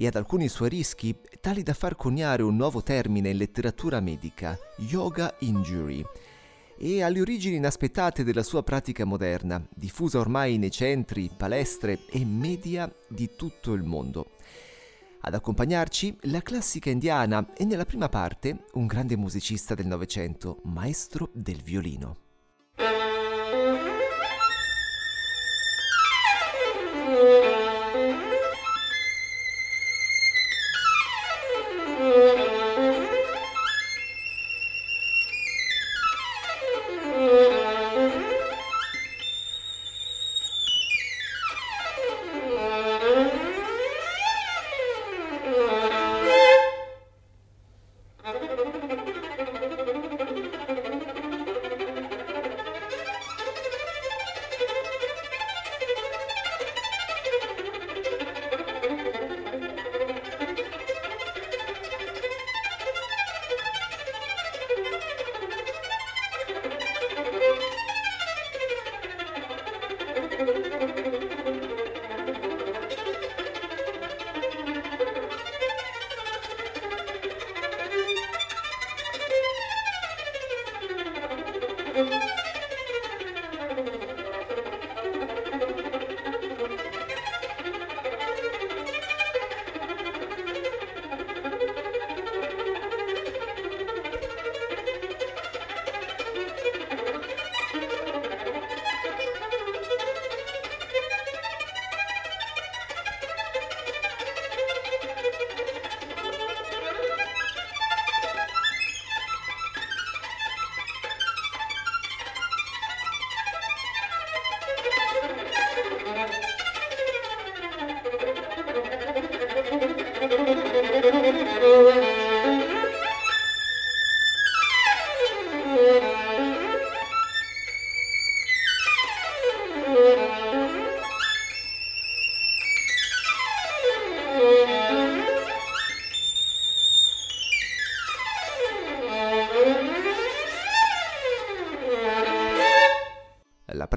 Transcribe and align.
e 0.00 0.06
ad 0.06 0.14
alcuni 0.14 0.48
suoi 0.48 0.70
rischi 0.70 1.14
tali 1.42 1.62
da 1.62 1.74
far 1.74 1.94
coniare 1.94 2.42
un 2.42 2.56
nuovo 2.56 2.82
termine 2.82 3.28
in 3.28 3.36
letteratura 3.36 4.00
medica, 4.00 4.58
yoga 4.78 5.34
injury, 5.40 6.02
e 6.78 7.02
alle 7.02 7.20
origini 7.20 7.56
inaspettate 7.56 8.24
della 8.24 8.42
sua 8.42 8.62
pratica 8.62 9.04
moderna, 9.04 9.62
diffusa 9.68 10.18
ormai 10.18 10.56
nei 10.56 10.70
centri, 10.70 11.30
palestre 11.36 12.06
e 12.08 12.24
media 12.24 12.90
di 13.10 13.28
tutto 13.36 13.74
il 13.74 13.82
mondo. 13.82 14.30
Ad 15.20 15.34
accompagnarci 15.34 16.16
la 16.22 16.40
classica 16.40 16.88
indiana 16.88 17.52
e 17.52 17.66
nella 17.66 17.84
prima 17.84 18.08
parte 18.08 18.64
un 18.72 18.86
grande 18.86 19.18
musicista 19.18 19.74
del 19.74 19.86
Novecento, 19.86 20.60
maestro 20.62 21.28
del 21.34 21.60
violino. 21.60 22.29
La 82.00 82.29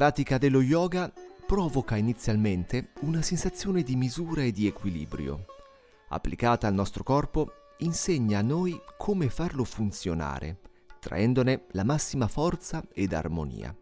pratica 0.03 0.37
dello 0.37 0.59
yoga 0.59 1.09
provoca 1.47 1.95
inizialmente 1.95 2.89
una 3.03 3.21
sensazione 3.21 3.83
di 3.83 3.95
misura 3.95 4.43
e 4.43 4.51
di 4.51 4.67
equilibrio. 4.67 5.45
Applicata 6.09 6.67
al 6.67 6.73
nostro 6.73 7.03
corpo, 7.03 7.53
insegna 7.77 8.39
a 8.39 8.41
noi 8.41 8.77
come 8.97 9.29
farlo 9.29 9.63
funzionare, 9.63 10.59
traendone 10.99 11.67
la 11.71 11.85
massima 11.85 12.27
forza 12.27 12.83
ed 12.91 13.13
armonia. 13.13 13.73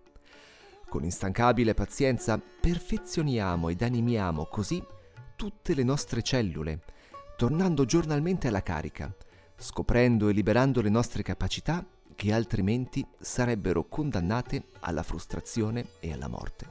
Con 0.88 1.04
instancabile 1.04 1.74
pazienza 1.74 2.38
perfezioniamo 2.38 3.70
ed 3.70 3.82
animiamo 3.82 4.46
così 4.46 4.80
tutte 5.36 5.74
le 5.74 5.84
nostre 5.84 6.22
cellule, 6.22 6.84
tornando 7.36 7.84
giornalmente 7.86 8.48
alla 8.48 8.62
carica, 8.62 9.12
scoprendo 9.58 10.30
e 10.30 10.34
liberando 10.34 10.84
le 10.84 10.90
nostre 10.90 11.24
capacità 11.24 11.84
che 12.22 12.34
altrimenti 12.34 13.04
sarebbero 13.20 13.88
condannate 13.88 14.66
alla 14.82 15.02
frustrazione 15.02 15.94
e 16.00 16.14
alla 16.14 16.28
morte. 16.28 16.70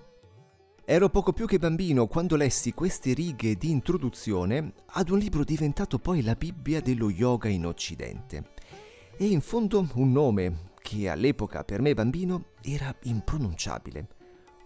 Ero 0.84 1.09
poco 1.09 1.33
più 1.33 1.44
che 1.49 1.59
bambino 1.59 2.06
quando 2.06 2.37
lessi 2.37 2.72
queste 2.72 3.15
righe 3.15 3.56
di 3.56 3.69
introduzione 3.69 4.75
ad 4.93 5.09
un 5.09 5.19
libro 5.19 5.43
diventato 5.43 5.99
poi 5.99 6.22
la 6.22 6.37
Bibbia 6.37 6.81
dello 6.81 7.11
yoga 7.11 7.49
in 7.49 7.66
Occidente. 7.66 8.53
E 9.16 9.27
in 9.27 9.41
fondo 9.41 9.88
un 9.94 10.12
nome 10.12 10.71
che 10.81 11.09
all'epoca 11.09 11.65
per 11.65 11.81
me 11.81 11.94
bambino 11.94 12.50
era 12.62 12.94
impronunciabile. 13.03 14.06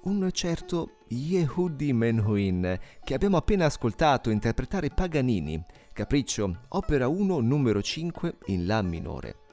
Un 0.03 0.29
certo 0.33 0.97
Yehudi 1.09 1.95
Menuhin 1.95 2.79
che 3.03 3.15
abbiamo 3.15 3.39
appena 3.39 3.65
ascoltato 3.65 4.29
interpretare 4.29 4.91
Paganini, 4.91 5.65
Capriccio, 5.95 6.59
opera 6.69 7.09
1 7.09 7.41
numero 7.41 7.81
5 7.81 8.37
in 8.49 8.67
La 8.67 8.83
minore. 8.83 9.44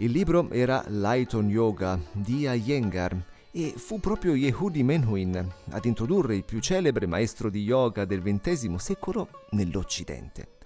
Il 0.00 0.12
libro 0.12 0.48
era 0.48 0.82
Lighton 0.88 1.50
Yoga 1.50 2.00
di 2.12 2.48
Iyengar 2.48 3.22
e 3.50 3.74
fu 3.76 4.00
proprio 4.00 4.34
Yehudi 4.34 4.82
Menuhin 4.82 5.46
ad 5.68 5.84
introdurre 5.84 6.36
il 6.36 6.44
più 6.44 6.58
celebre 6.60 7.06
maestro 7.06 7.50
di 7.50 7.60
yoga 7.60 8.06
del 8.06 8.22
XX 8.22 8.76
secolo 8.76 9.28
nell'Occidente. 9.50 10.56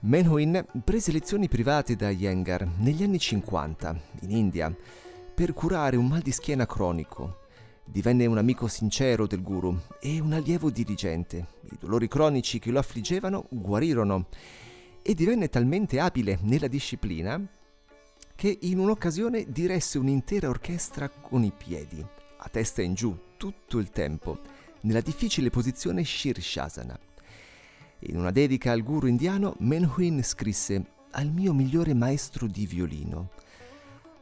Menuhin 0.00 0.62
prese 0.84 1.12
lezioni 1.12 1.48
private 1.48 1.96
da 1.96 2.10
Iyengar 2.10 2.68
negli 2.80 3.02
anni 3.02 3.18
50 3.18 4.00
in 4.20 4.30
India 4.32 4.76
per 5.34 5.54
curare 5.54 5.96
un 5.96 6.06
mal 6.06 6.20
di 6.20 6.30
schiena 6.30 6.66
cronico. 6.66 7.46
Divenne 7.86 8.26
un 8.26 8.36
amico 8.36 8.68
sincero 8.68 9.26
del 9.26 9.40
guru 9.40 9.74
e 9.98 10.20
un 10.20 10.34
allievo 10.34 10.68
diligente. 10.68 11.46
I 11.70 11.76
dolori 11.80 12.06
cronici 12.06 12.58
che 12.58 12.70
lo 12.70 12.80
affliggevano 12.80 13.46
guarirono 13.48 14.26
e 15.00 15.14
divenne 15.14 15.48
talmente 15.48 15.98
abile 15.98 16.38
nella 16.42 16.68
disciplina 16.68 17.42
che 18.40 18.56
in 18.62 18.78
un'occasione 18.78 19.44
diresse 19.50 19.98
un'intera 19.98 20.48
orchestra 20.48 21.10
con 21.10 21.44
i 21.44 21.52
piedi, 21.54 22.02
a 22.38 22.48
testa 22.48 22.80
in 22.80 22.94
giù, 22.94 23.14
tutto 23.36 23.76
il 23.76 23.90
tempo, 23.90 24.38
nella 24.80 25.02
difficile 25.02 25.50
posizione 25.50 26.02
Shirshasana. 26.02 26.98
In 27.98 28.16
una 28.16 28.30
dedica 28.30 28.72
al 28.72 28.82
guru 28.82 29.08
indiano, 29.08 29.56
Menuhin 29.58 30.24
scrisse 30.24 30.92
al 31.10 31.30
mio 31.30 31.52
migliore 31.52 31.92
maestro 31.92 32.46
di 32.46 32.64
violino, 32.64 33.28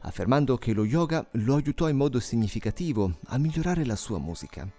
affermando 0.01 0.57
che 0.57 0.73
lo 0.73 0.83
yoga 0.83 1.25
lo 1.31 1.55
aiutò 1.55 1.87
in 1.87 1.95
modo 1.95 2.19
significativo 2.19 3.19
a 3.27 3.37
migliorare 3.37 3.85
la 3.85 3.95
sua 3.95 4.19
musica. 4.19 4.69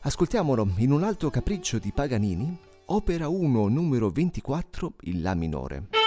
Ascoltiamolo 0.00 0.66
in 0.76 0.92
un 0.92 1.02
altro 1.02 1.28
capriccio 1.28 1.78
di 1.78 1.92
Paganini, 1.92 2.58
opera 2.86 3.28
1 3.28 3.68
numero 3.68 4.08
24 4.08 4.94
in 5.02 5.20
La 5.20 5.34
minore. 5.34 5.99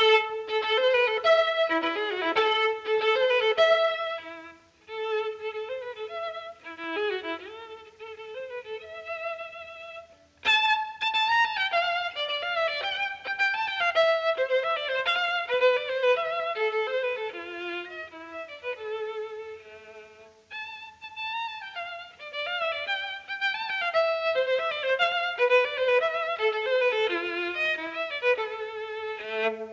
Thank 29.44 29.60
you. 29.60 29.73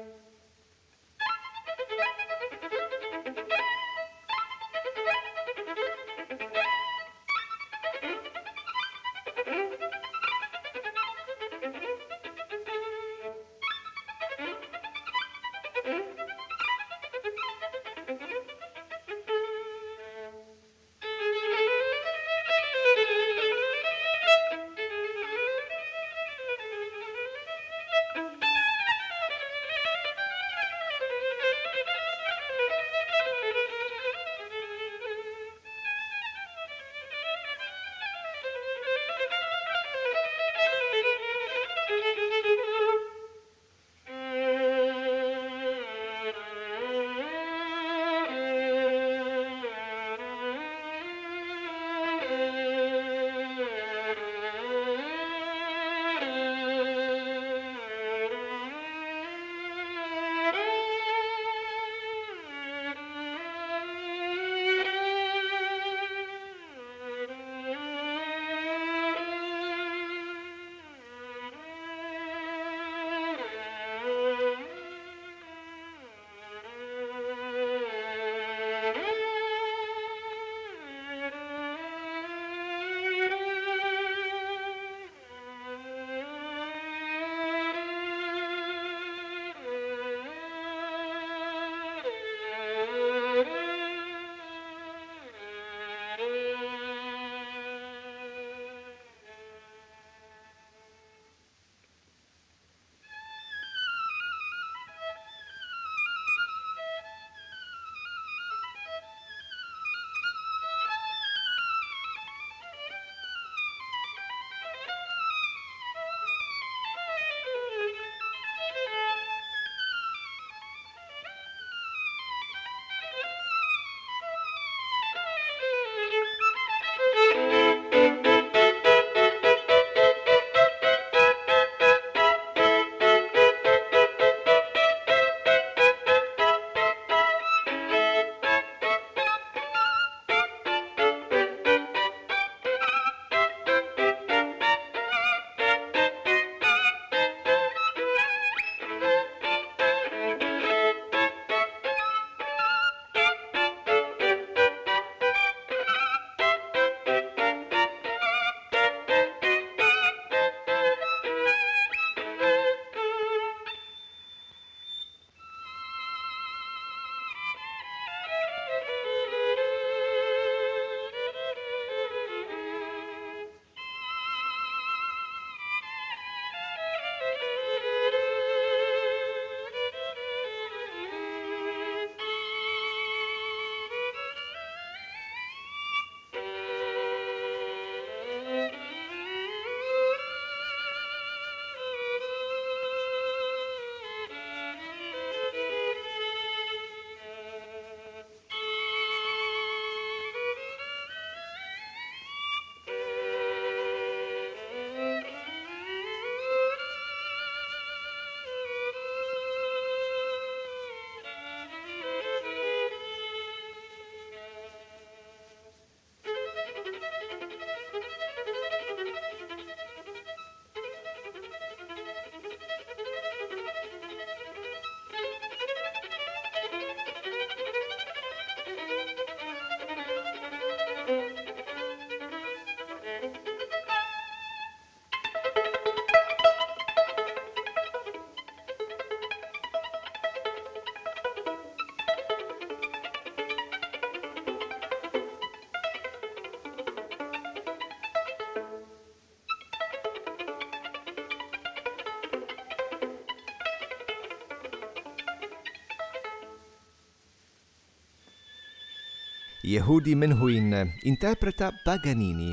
Yehudi 259.71 260.17
Menuhin 260.17 260.95
interpreta 261.03 261.71
Paganini. 261.85 262.53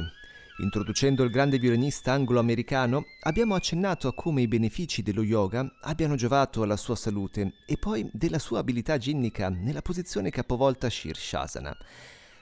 Introducendo 0.60 1.24
il 1.24 1.32
grande 1.32 1.58
violinista 1.58 2.12
anglo-americano, 2.12 3.06
abbiamo 3.22 3.56
accennato 3.56 4.08
a 4.08 4.14
come 4.14 4.44
i 4.44 4.48
benefici 4.48 5.02
dello 5.02 5.24
yoga 5.24 5.68
abbiano 5.82 6.14
giovato 6.14 6.62
alla 6.62 6.78
sua 6.78 6.96
salute 6.96 7.54
e 7.66 7.76
poi 7.78 8.08
della 8.14 8.38
sua 8.38 8.60
abilità 8.60 9.00
ginnica 9.00 9.50
nella 9.50 9.82
posizione 9.82 10.30
capovolta 10.30 10.92
Shirshasana, 10.92 11.76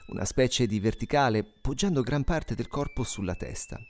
una 0.08 0.26
specie 0.26 0.66
di 0.66 0.78
verticale 0.78 1.42
poggiando 1.42 2.02
gran 2.02 2.24
parte 2.24 2.54
del 2.54 2.68
corpo 2.68 3.02
sulla 3.02 3.34
testa. 3.34 3.80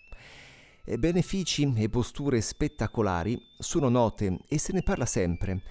Benefici 0.84 1.72
e 1.74 1.88
posture 1.88 2.40
spettacolari 2.40 3.36
sono 3.58 3.88
note 3.88 4.38
e 4.46 4.56
se 4.56 4.72
ne 4.72 4.82
parla 4.82 5.04
sempre, 5.04 5.62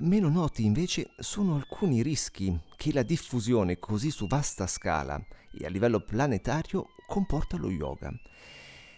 Meno 0.00 0.28
noti 0.28 0.64
invece 0.64 1.10
sono 1.18 1.54
alcuni 1.54 2.02
rischi 2.02 2.52
che 2.84 2.92
la 2.92 3.02
diffusione 3.02 3.78
così 3.78 4.10
su 4.10 4.26
vasta 4.26 4.66
scala 4.66 5.18
e 5.58 5.64
a 5.64 5.70
livello 5.70 6.00
planetario 6.00 6.88
comporta 7.06 7.56
lo 7.56 7.70
yoga. 7.70 8.12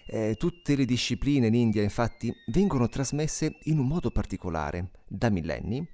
Eh, 0.08 0.34
tutte 0.36 0.74
le 0.74 0.84
discipline 0.84 1.46
in 1.46 1.54
India 1.54 1.84
infatti 1.84 2.34
vengono 2.48 2.88
trasmesse 2.88 3.58
in 3.64 3.78
un 3.78 3.86
modo 3.86 4.10
particolare, 4.10 4.90
da 5.06 5.30
millenni, 5.30 5.88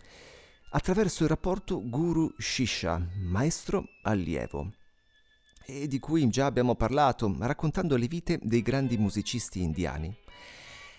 attraverso 0.70 1.24
il 1.24 1.28
rapporto 1.28 1.86
guru-shisha, 1.86 3.08
maestro-allievo, 3.24 4.72
e 5.66 5.86
di 5.86 5.98
cui 5.98 6.26
già 6.30 6.46
abbiamo 6.46 6.74
parlato 6.76 7.36
raccontando 7.40 7.96
le 7.96 8.06
vite 8.06 8.40
dei 8.42 8.62
grandi 8.62 8.96
musicisti 8.96 9.60
indiani. 9.60 10.16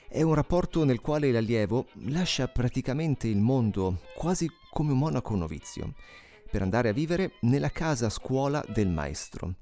È 0.07 0.21
un 0.21 0.35
rapporto 0.35 0.83
nel 0.83 1.01
quale 1.01 1.31
l'allievo 1.31 1.87
lascia 2.09 2.47
praticamente 2.49 3.27
il 3.27 3.39
mondo 3.39 4.01
quasi 4.15 4.47
come 4.69 4.91
un 4.91 4.99
monaco 4.99 5.35
novizio, 5.35 5.95
per 6.53 6.61
andare 6.61 6.89
a 6.89 6.93
vivere 6.93 7.31
nella 7.39 7.71
casa 7.71 8.11
scuola 8.11 8.63
del 8.67 8.87
maestro, 8.87 9.55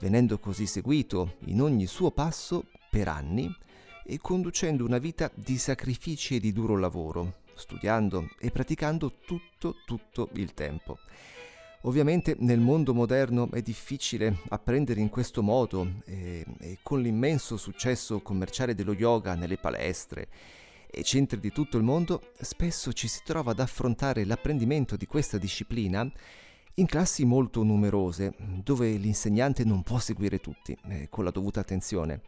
venendo 0.00 0.40
così 0.40 0.66
seguito 0.66 1.36
in 1.44 1.62
ogni 1.62 1.86
suo 1.86 2.10
passo 2.10 2.64
per 2.90 3.06
anni 3.06 3.48
e 4.04 4.18
conducendo 4.18 4.84
una 4.84 4.98
vita 4.98 5.30
di 5.32 5.56
sacrifici 5.56 6.34
e 6.34 6.40
di 6.40 6.52
duro 6.52 6.76
lavoro, 6.76 7.34
studiando 7.54 8.28
e 8.40 8.50
praticando 8.50 9.18
tutto, 9.24 9.76
tutto 9.86 10.30
il 10.32 10.52
tempo. 10.52 10.98
Ovviamente 11.82 12.34
nel 12.40 12.58
mondo 12.58 12.92
moderno 12.92 13.48
è 13.52 13.62
difficile 13.62 14.38
apprendere 14.48 15.00
in 15.00 15.10
questo 15.10 15.44
modo 15.44 15.86
e, 16.06 16.44
e, 16.58 16.78
con 16.82 17.00
l'immenso 17.00 17.56
successo 17.56 18.20
commerciale 18.20 18.74
dello 18.74 18.94
yoga 18.94 19.36
nelle 19.36 19.58
palestre 19.58 20.26
e 20.92 21.02
centri 21.02 21.40
di 21.40 21.50
tutto 21.50 21.78
il 21.78 21.82
mondo, 21.82 22.32
spesso 22.38 22.92
ci 22.92 23.08
si 23.08 23.20
trova 23.24 23.52
ad 23.52 23.60
affrontare 23.60 24.26
l'apprendimento 24.26 24.96
di 24.96 25.06
questa 25.06 25.38
disciplina 25.38 26.08
in 26.74 26.86
classi 26.86 27.24
molto 27.24 27.62
numerose, 27.62 28.34
dove 28.62 28.92
l'insegnante 28.92 29.64
non 29.64 29.82
può 29.82 29.98
seguire 29.98 30.38
tutti 30.38 30.76
eh, 30.88 31.08
con 31.08 31.24
la 31.24 31.30
dovuta 31.30 31.60
attenzione. 31.60 32.20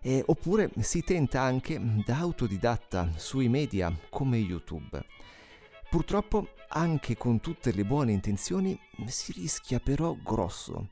Eh, 0.00 0.22
oppure 0.26 0.70
si 0.80 1.02
tenta 1.02 1.40
anche 1.40 1.80
da 2.04 2.18
autodidatta 2.18 3.12
sui 3.16 3.48
media 3.48 3.96
come 4.10 4.38
YouTube. 4.38 5.02
Purtroppo, 5.88 6.48
anche 6.68 7.16
con 7.16 7.40
tutte 7.40 7.72
le 7.72 7.84
buone 7.84 8.12
intenzioni, 8.12 8.78
si 9.06 9.32
rischia 9.32 9.78
però 9.78 10.16
grosso. 10.22 10.90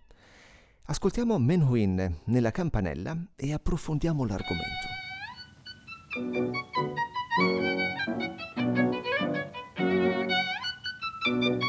Ascoltiamo 0.84 1.38
Menhuin 1.38 2.20
nella 2.24 2.50
campanella 2.50 3.16
e 3.36 3.52
approfondiamo 3.52 4.24
l'argomento. 4.24 4.91
Thank 6.14 6.36
you. 11.26 11.61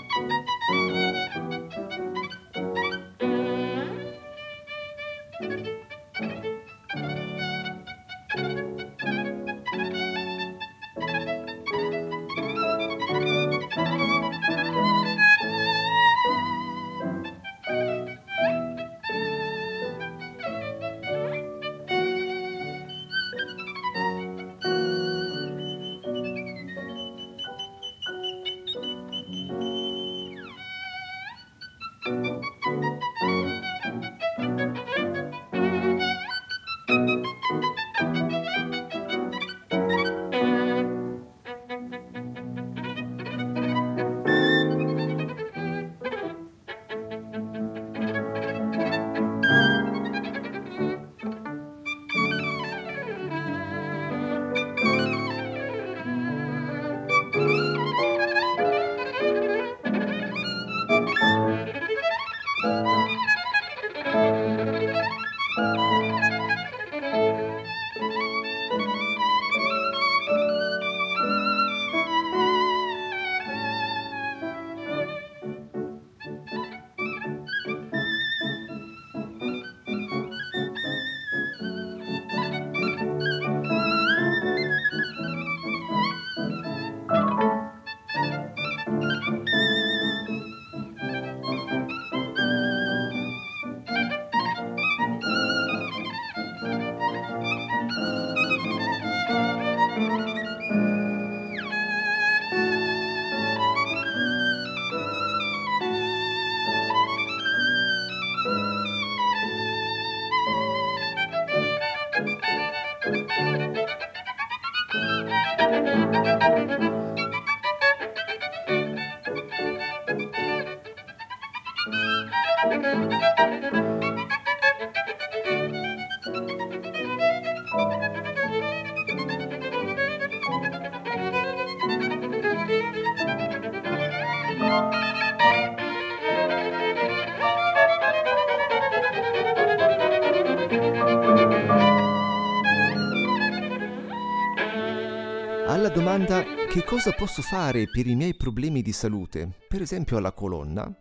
Che 146.73 146.83
cosa 146.83 147.11
posso 147.11 147.43
fare 147.43 147.87
per 147.87 148.07
i 148.07 148.15
miei 148.15 148.33
problemi 148.33 148.81
di 148.81 148.93
salute, 148.93 149.47
per 149.67 149.83
esempio 149.83 150.17
alla 150.17 150.31
colonna, 150.31 150.91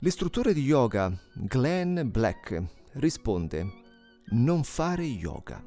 l'istruttore 0.00 0.52
di 0.52 0.62
yoga 0.62 1.16
Glenn 1.34 2.00
Black 2.10 2.60
risponde 2.94 3.64
non 4.30 4.64
fare 4.64 5.04
yoga. 5.04 5.64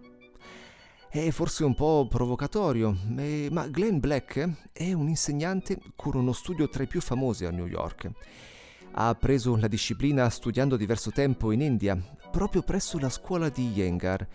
È 1.09 1.29
forse 1.29 1.63
un 1.63 1.75
po' 1.75 2.07
provocatorio, 2.09 2.93
eh, 3.15 3.47
ma 3.49 3.67
Glenn 3.67 3.99
Black 3.99 4.71
è 4.73 4.91
un 4.91 5.07
insegnante 5.07 5.79
con 5.95 6.17
uno 6.17 6.33
studio 6.33 6.67
tra 6.67 6.83
i 6.83 6.87
più 6.87 6.99
famosi 6.99 7.45
a 7.45 7.51
New 7.51 7.67
York. 7.67 8.11
Ha 8.95 9.15
preso 9.15 9.55
la 9.55 9.69
disciplina 9.69 10.29
studiando 10.29 10.75
diverso 10.75 11.11
tempo 11.11 11.53
in 11.53 11.61
India, 11.61 11.97
proprio 12.29 12.63
presso 12.63 12.99
la 12.99 13.09
scuola 13.09 13.47
di 13.47 13.69
Yengar, 13.69 14.27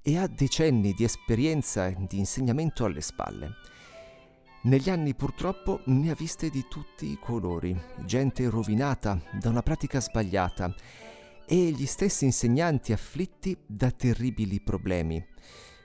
e 0.00 0.16
ha 0.16 0.28
decenni 0.28 0.92
di 0.92 1.02
esperienza 1.02 1.88
di 1.88 2.18
insegnamento 2.18 2.84
alle 2.84 3.00
spalle. 3.00 3.78
Negli 4.62 4.90
anni 4.90 5.14
purtroppo 5.14 5.80
ne 5.86 6.10
ha 6.10 6.14
viste 6.14 6.50
di 6.50 6.66
tutti 6.68 7.10
i 7.10 7.18
colori, 7.18 7.74
gente 8.04 8.46
rovinata 8.50 9.18
da 9.32 9.48
una 9.48 9.62
pratica 9.62 10.02
sbagliata. 10.02 10.74
E 11.46 11.56
gli 11.70 11.86
stessi 11.86 12.26
insegnanti 12.26 12.92
afflitti 12.92 13.56
da 13.66 13.90
terribili 13.90 14.60
problemi, 14.60 15.24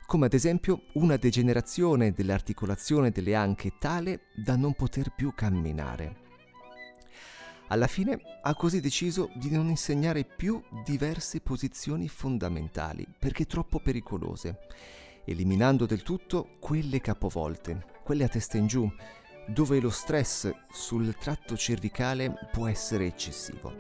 come 0.06 0.26
ad 0.26 0.34
esempio 0.34 0.82
una 0.96 1.16
degenerazione 1.16 2.12
dell'articolazione 2.12 3.12
delle 3.12 3.34
anche 3.34 3.78
tale 3.80 4.24
da 4.36 4.58
non 4.58 4.74
poter 4.74 5.14
più 5.16 5.34
camminare. 5.34 6.24
Alla 7.70 7.88
fine 7.88 8.20
ha 8.44 8.54
così 8.56 8.82
deciso 8.82 9.32
di 9.36 9.50
non 9.52 9.70
insegnare 9.70 10.26
più 10.26 10.62
diverse 10.84 11.40
posizioni 11.40 12.10
fondamentali 12.10 13.08
perché 13.18 13.46
troppo 13.46 13.80
pericolose, 13.80 14.58
eliminando 15.24 15.86
del 15.86 16.04
tutto 16.04 16.58
quelle 16.60 17.00
capovolte, 17.00 17.95
quelle 18.06 18.24
a 18.24 18.28
testa 18.28 18.58
in 18.58 18.68
giù, 18.68 18.88
dove 19.48 19.80
lo 19.80 19.90
stress 19.90 20.54
sul 20.72 21.16
tratto 21.18 21.58
cervicale 21.58 22.36
può 22.52 22.68
essere 22.68 23.08
eccessivo. 23.08 23.74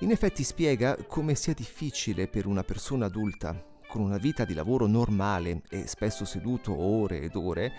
In 0.00 0.10
effetti 0.10 0.42
spiega 0.42 0.96
come 1.06 1.36
sia 1.36 1.54
difficile 1.54 2.26
per 2.26 2.46
una 2.46 2.64
persona 2.64 3.06
adulta, 3.06 3.56
con 3.86 4.02
una 4.02 4.16
vita 4.16 4.44
di 4.44 4.54
lavoro 4.54 4.88
normale 4.88 5.62
e 5.70 5.86
spesso 5.86 6.24
seduto 6.24 6.76
ore 6.76 7.20
ed 7.20 7.36
ore, 7.36 7.72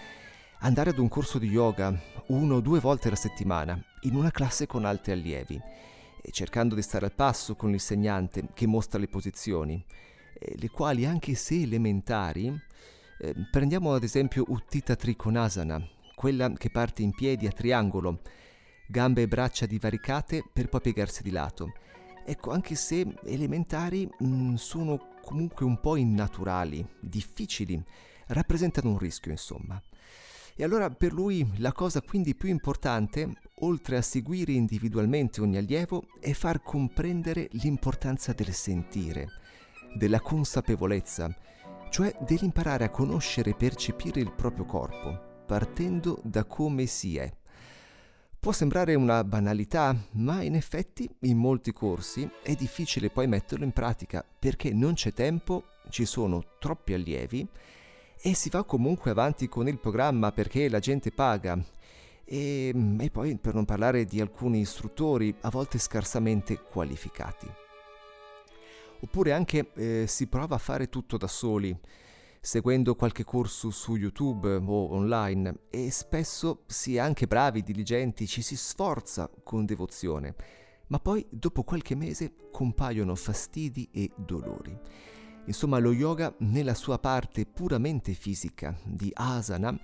andare 0.59 0.91
ad 0.91 0.97
un 0.97 1.09
corso 1.09 1.39
di 1.39 1.49
yoga 1.49 1.93
uno 2.27 2.55
o 2.55 2.61
due 2.61 2.79
volte 2.79 3.09
alla 3.09 3.17
settimana 3.17 3.77
in 4.03 4.15
una 4.15 4.31
classe 4.31 4.67
con 4.67 4.85
altri 4.85 5.11
allievi, 5.11 5.59
cercando 6.31 6.73
di 6.73 6.81
stare 6.81 7.03
al 7.03 7.13
passo 7.13 7.55
con 7.55 7.69
l'insegnante 7.69 8.47
che 8.53 8.65
mostra 8.65 8.97
le 8.97 9.09
posizioni, 9.09 9.83
le 10.39 10.69
quali 10.69 11.05
anche 11.05 11.35
se 11.35 11.61
elementari 11.61 12.61
eh, 13.19 13.33
prendiamo 13.49 13.93
ad 13.93 14.03
esempio 14.03 14.43
Uttita 14.47 14.95
Trikonasana, 14.95 15.81
quella 16.15 16.51
che 16.53 16.69
parte 16.69 17.01
in 17.01 17.13
piedi 17.13 17.47
a 17.47 17.51
triangolo, 17.51 18.21
gambe 18.87 19.23
e 19.23 19.27
braccia 19.27 19.65
divaricate 19.65 20.43
per 20.51 20.69
poi 20.69 20.81
piegarsi 20.81 21.23
di 21.23 21.31
lato. 21.31 21.73
Ecco, 22.25 22.51
anche 22.51 22.75
se 22.75 23.05
elementari 23.25 24.05
mh, 24.05 24.25
mm, 24.25 24.53
sono 24.55 25.09
comunque 25.21 25.65
un 25.65 25.79
po' 25.79 25.95
innaturali, 25.95 26.85
difficili, 26.99 27.81
rappresentano 28.27 28.89
un 28.89 28.97
rischio 28.97 29.31
insomma. 29.31 29.81
E 30.57 30.63
allora 30.63 30.89
per 30.89 31.11
lui 31.11 31.45
la 31.57 31.73
cosa 31.73 32.01
quindi 32.01 32.33
più 32.33 32.49
importante, 32.49 33.33
oltre 33.59 33.97
a 33.97 34.01
seguire 34.01 34.53
individualmente 34.53 35.41
ogni 35.41 35.57
allievo, 35.57 36.07
è 36.19 36.31
far 36.31 36.61
comprendere 36.63 37.49
l'importanza 37.51 38.31
del 38.31 38.53
sentire, 38.53 39.27
della 39.95 40.21
consapevolezza, 40.21 41.35
cioè 41.95 42.13
dell'imparare 42.19 42.83
a 42.83 42.89
conoscere 42.89 43.51
e 43.51 43.55
percepire 43.55 44.19
il 44.19 44.33
proprio 44.33 44.65
corpo, 44.65 45.43
partendo 45.45 46.19
da 46.23 46.43
come 46.43 46.87
si 46.87 47.15
è. 47.15 47.31
Può 48.37 48.51
sembrare 48.51 48.95
una 48.95 49.23
banalità, 49.23 49.95
ma 50.15 50.41
in 50.41 50.55
effetti 50.55 51.09
in 51.21 51.37
molti 51.37 51.71
corsi 51.71 52.29
è 52.43 52.53
difficile 52.53 53.09
poi 53.09 53.27
metterlo 53.27 53.63
in 53.63 53.71
pratica 53.71 54.25
perché 54.37 54.73
non 54.73 54.95
c'è 54.95 55.13
tempo, 55.13 55.67
ci 55.87 56.03
sono 56.03 56.43
troppi 56.59 56.91
allievi 56.91 57.47
e 58.21 58.33
si 58.33 58.49
va 58.49 58.65
comunque 58.65 59.11
avanti 59.11 59.47
con 59.47 59.69
il 59.69 59.79
programma 59.79 60.33
perché 60.33 60.67
la 60.67 60.79
gente 60.79 61.13
paga. 61.13 61.57
E, 62.25 62.73
e 62.99 63.09
poi 63.09 63.37
per 63.37 63.53
non 63.53 63.63
parlare 63.63 64.03
di 64.03 64.19
alcuni 64.19 64.59
istruttori 64.59 65.33
a 65.43 65.49
volte 65.49 65.77
scarsamente 65.77 66.59
qualificati 66.59 67.63
oppure 69.05 69.33
anche 69.33 69.71
eh, 69.75 70.05
si 70.07 70.27
prova 70.27 70.55
a 70.55 70.59
fare 70.59 70.89
tutto 70.89 71.17
da 71.17 71.27
soli, 71.27 71.77
seguendo 72.41 72.95
qualche 72.95 73.23
corso 73.23 73.69
su 73.69 73.95
YouTube 73.95 74.55
o 74.55 74.93
online 74.93 75.61
e 75.69 75.89
spesso 75.91 76.63
si 76.67 76.95
è 76.95 76.99
anche 76.99 77.27
bravi, 77.27 77.63
diligenti, 77.63 78.27
ci 78.27 78.41
si 78.41 78.55
sforza 78.55 79.29
con 79.43 79.65
devozione, 79.65 80.35
ma 80.87 80.99
poi 80.99 81.25
dopo 81.29 81.63
qualche 81.63 81.95
mese 81.95 82.33
compaiono 82.51 83.15
fastidi 83.15 83.89
e 83.91 84.11
dolori. 84.15 84.77
Insomma, 85.45 85.77
lo 85.77 85.91
yoga 85.91 86.33
nella 86.39 86.73
sua 86.73 86.97
parte 86.97 87.45
puramente 87.45 88.13
fisica 88.13 88.75
di 88.83 89.11
asana 89.13 89.79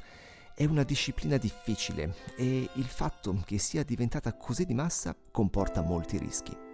è 0.56 0.66
una 0.66 0.84
disciplina 0.84 1.38
difficile 1.38 2.16
e 2.36 2.68
il 2.74 2.86
fatto 2.86 3.40
che 3.46 3.60
sia 3.60 3.84
diventata 3.84 4.34
così 4.34 4.66
di 4.66 4.74
massa 4.74 5.16
comporta 5.32 5.82
molti 5.82 6.18
rischi. 6.18 6.71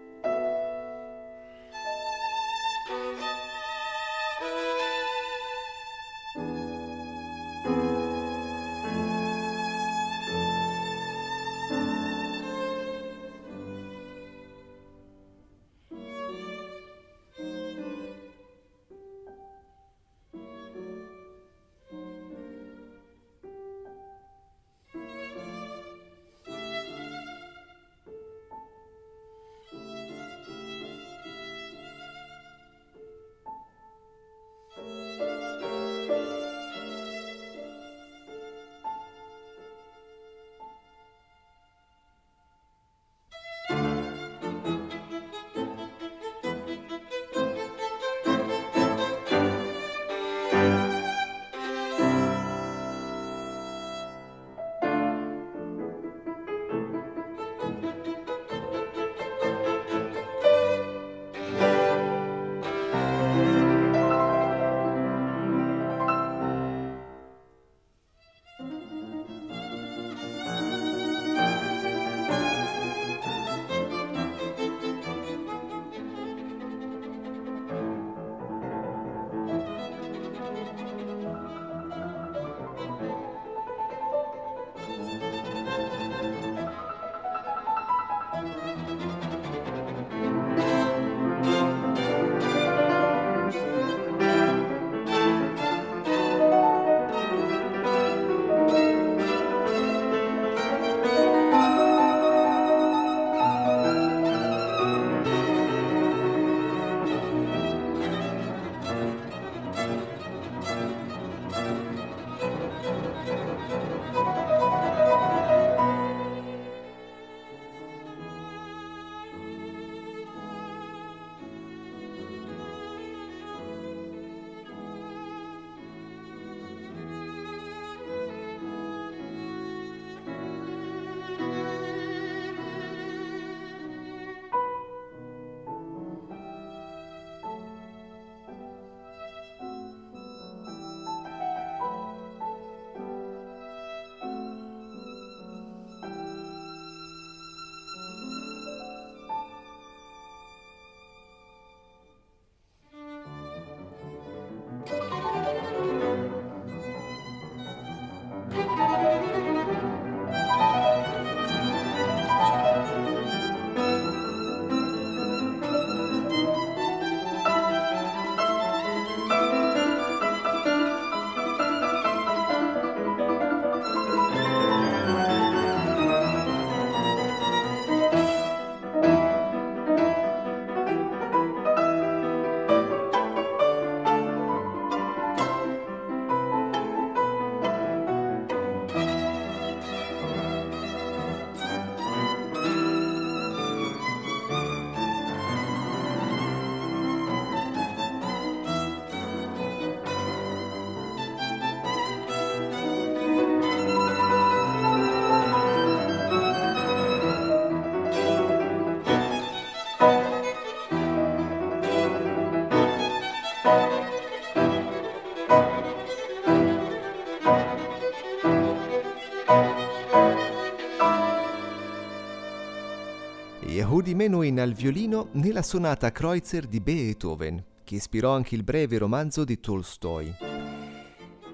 Woody 224.07 224.23
Menuhin 224.23 224.61
al 224.61 224.71
violino 224.71 225.27
nella 225.33 225.61
sonata 225.61 226.13
Kreutzer 226.13 226.65
di 226.65 226.79
Beethoven, 226.79 227.61
che 227.83 227.95
ispirò 227.95 228.33
anche 228.33 228.55
il 228.55 228.63
breve 228.63 228.97
romanzo 228.97 229.43
di 229.43 229.59
Tolstoi. 229.59 230.33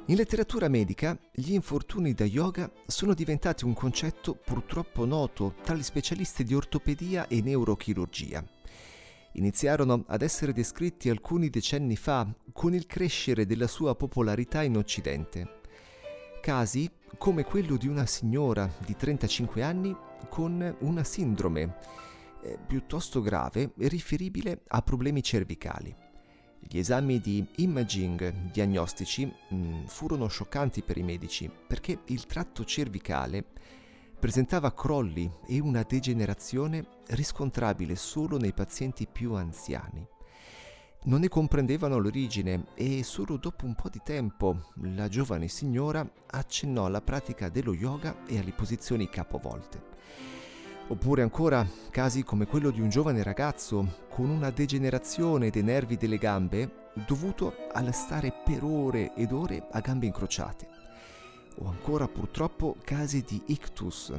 In 0.06 0.16
letteratura 0.16 0.68
medica, 0.68 1.18
gli 1.32 1.54
infortuni 1.54 2.14
da 2.14 2.26
yoga 2.26 2.72
sono 2.86 3.16
diventati 3.16 3.66
un 3.66 3.74
concetto 3.74 4.36
purtroppo 4.36 5.04
noto 5.04 5.56
tra 5.64 5.74
gli 5.74 5.82
specialisti 5.82 6.44
di 6.44 6.54
ortopedia 6.54 7.28
e 7.28 7.42
neurochirurgia. 7.42 8.46
Iniziarono 9.32 10.04
ad 10.06 10.22
essere 10.22 10.54
descritti 10.54 11.10
alcuni 11.10 11.50
decenni 11.50 11.96
fa 11.96 12.32
con 12.52 12.76
il 12.76 12.86
crescere 12.86 13.48
della 13.48 13.66
sua 13.66 13.96
popolarità 13.96 14.62
in 14.62 14.78
Occidente. 14.78 15.62
Casi 16.40 16.88
come 17.18 17.46
quello 17.46 17.78
di 17.78 17.88
una 17.88 18.06
signora 18.06 18.70
di 18.86 18.96
35 18.96 19.64
anni 19.64 19.96
con 20.30 20.76
una 20.82 21.04
sindrome 21.04 22.12
eh, 22.44 22.58
piuttosto 22.66 23.22
grave 23.22 23.72
riferibile 23.78 24.62
a 24.68 24.82
problemi 24.82 25.24
cervicali. 25.24 25.96
Gli 26.60 26.78
esami 26.78 27.20
di 27.20 27.46
imaging 27.58 28.52
diagnostici 28.52 29.26
mh, 29.26 29.56
mm, 29.56 29.84
furono 29.86 30.28
scioccanti 30.28 30.82
per 30.82 30.98
i 30.98 31.04
medici 31.04 31.50
perché 31.68 32.00
il 32.06 32.26
tratto 32.26 32.64
cervicale 32.64 33.46
presentava 34.20 34.74
crolli 34.74 35.30
e 35.48 35.60
una 35.60 35.84
degenerazione 35.84 36.86
riscontrabile 37.08 37.96
solo 37.96 38.38
nei 38.38 38.54
pazienti 38.54 39.06
più 39.06 39.34
anziani. 39.34 40.08
Non 41.06 41.20
ne 41.20 41.28
comprendevano 41.28 41.98
l'origine 41.98 42.68
e 42.76 43.04
solo 43.04 43.36
dopo 43.36 43.66
un 43.66 43.76
po' 43.76 43.90
di 43.90 44.00
tempo 44.02 44.70
la 44.76 45.10
giovane 45.10 45.50
signora 45.50 46.10
accennò 46.28 46.86
alla 46.86 47.02
pratica 47.02 47.50
dello 47.50 47.74
yoga 47.74 48.24
e 48.26 48.40
alle 48.40 48.54
posizioni 48.54 49.10
capovolte. 49.10 49.92
Oppure 50.88 51.22
ancora 51.22 51.66
casi 51.90 52.24
come 52.24 52.46
quello 52.46 52.70
di 52.70 52.82
un 52.82 52.90
giovane 52.90 53.24
ragazzo 53.24 54.06
con 54.10 54.30
una 54.30 54.50
degenerazione 54.50 55.50
dei 55.50 55.64
nervi 55.64 55.96
delle 55.96 56.18
gambe 56.18 56.90
dovuto 57.08 57.56
al 57.72 57.94
stare 57.94 58.34
per 58.44 58.64
ore 58.64 59.14
ed 59.16 59.32
ore 59.32 59.68
a 59.72 59.80
gambe 59.80 60.06
incrociate. 60.06 60.68
O 61.60 61.68
ancora 61.68 62.08
purtroppo 62.08 62.76
casi 62.84 63.22
di 63.22 63.42
ictus, 63.48 64.14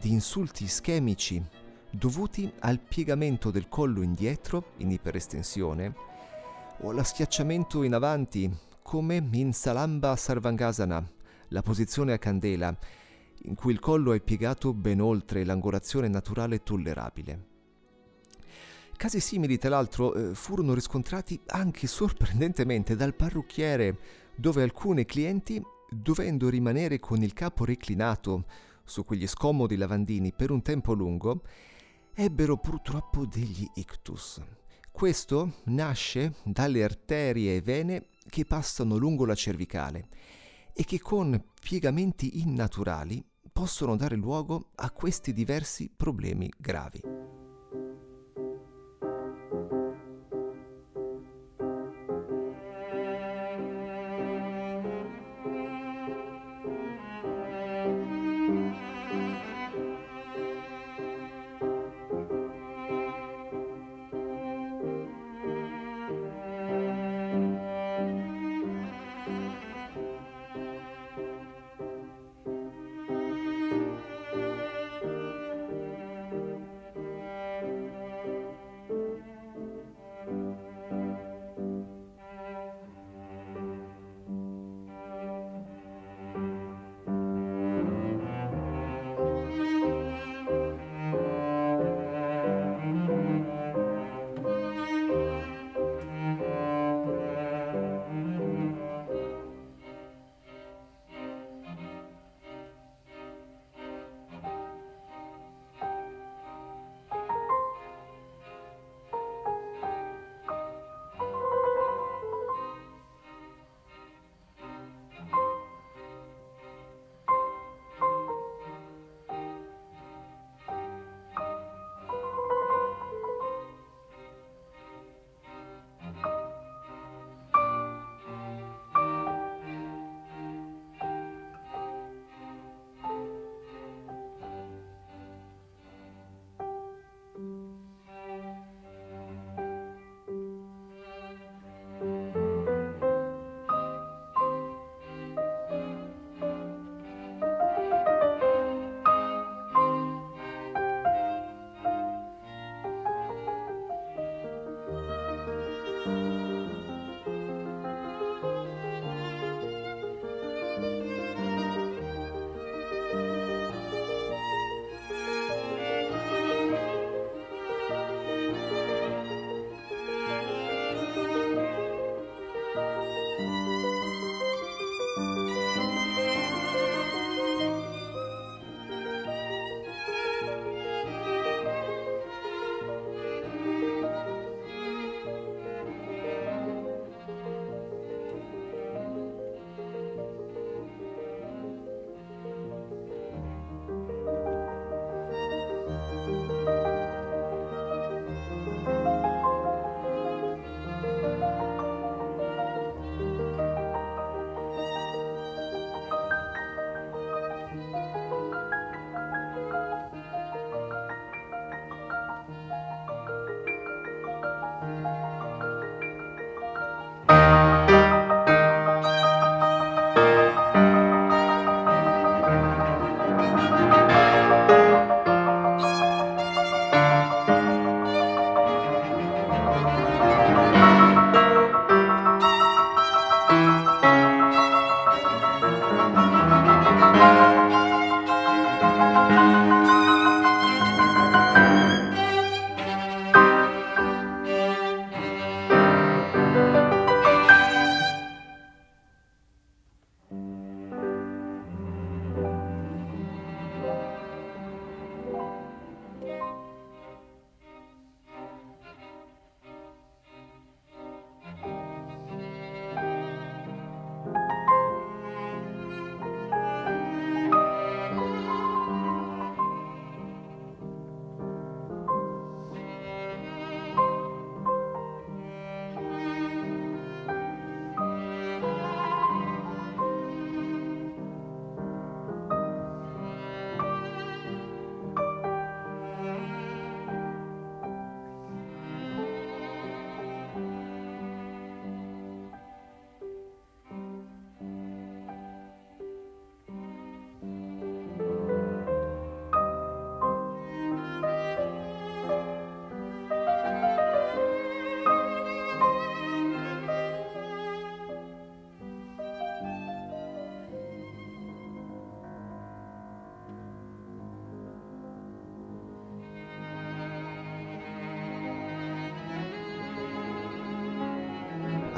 di 0.00 0.10
insulti 0.10 0.64
ischemici 0.64 1.42
dovuti 1.88 2.52
al 2.60 2.80
piegamento 2.80 3.50
del 3.50 3.68
collo 3.68 4.02
indietro 4.02 4.72
in 4.78 4.90
iperestensione 4.90 5.94
o 6.78 6.90
all'schiacciamento 6.90 7.84
in 7.84 7.94
avanti 7.94 8.50
come 8.82 9.24
in 9.32 9.52
Salamba 9.52 10.16
Sarvangasana, 10.16 11.10
la 11.48 11.62
posizione 11.62 12.12
a 12.12 12.18
candela, 12.18 12.76
in 13.44 13.54
cui 13.54 13.72
il 13.72 13.80
collo 13.80 14.12
è 14.12 14.20
piegato 14.20 14.72
ben 14.72 15.00
oltre 15.00 15.44
l'angolazione 15.44 16.08
naturale 16.08 16.62
tollerabile. 16.62 17.50
Casi 18.96 19.20
simili, 19.20 19.58
tra 19.58 19.70
l'altro, 19.70 20.14
eh, 20.14 20.34
furono 20.34 20.74
riscontrati 20.74 21.40
anche 21.46 21.86
sorprendentemente 21.86 22.94
dal 22.94 23.14
parrucchiere, 23.14 23.98
dove 24.36 24.62
alcuni 24.62 25.04
clienti, 25.04 25.60
dovendo 25.90 26.48
rimanere 26.48 27.00
con 27.00 27.22
il 27.22 27.32
capo 27.32 27.64
reclinato 27.64 28.44
su 28.84 29.04
quegli 29.04 29.26
scomodi 29.26 29.76
lavandini 29.76 30.32
per 30.32 30.50
un 30.50 30.62
tempo 30.62 30.92
lungo, 30.92 31.42
ebbero 32.14 32.58
purtroppo 32.58 33.26
degli 33.26 33.68
ictus. 33.74 34.40
Questo 34.90 35.54
nasce 35.64 36.34
dalle 36.44 36.84
arterie 36.84 37.56
e 37.56 37.60
vene 37.60 38.08
che 38.28 38.44
passano 38.44 38.96
lungo 38.96 39.24
la 39.24 39.34
cervicale 39.34 40.08
e 40.74 40.84
che 40.84 41.00
con 41.00 41.42
piegamenti 41.60 42.40
innaturali 42.40 43.24
possono 43.52 43.96
dare 43.96 44.16
luogo 44.16 44.70
a 44.76 44.90
questi 44.90 45.32
diversi 45.32 45.90
problemi 45.94 46.50
gravi. 46.56 47.41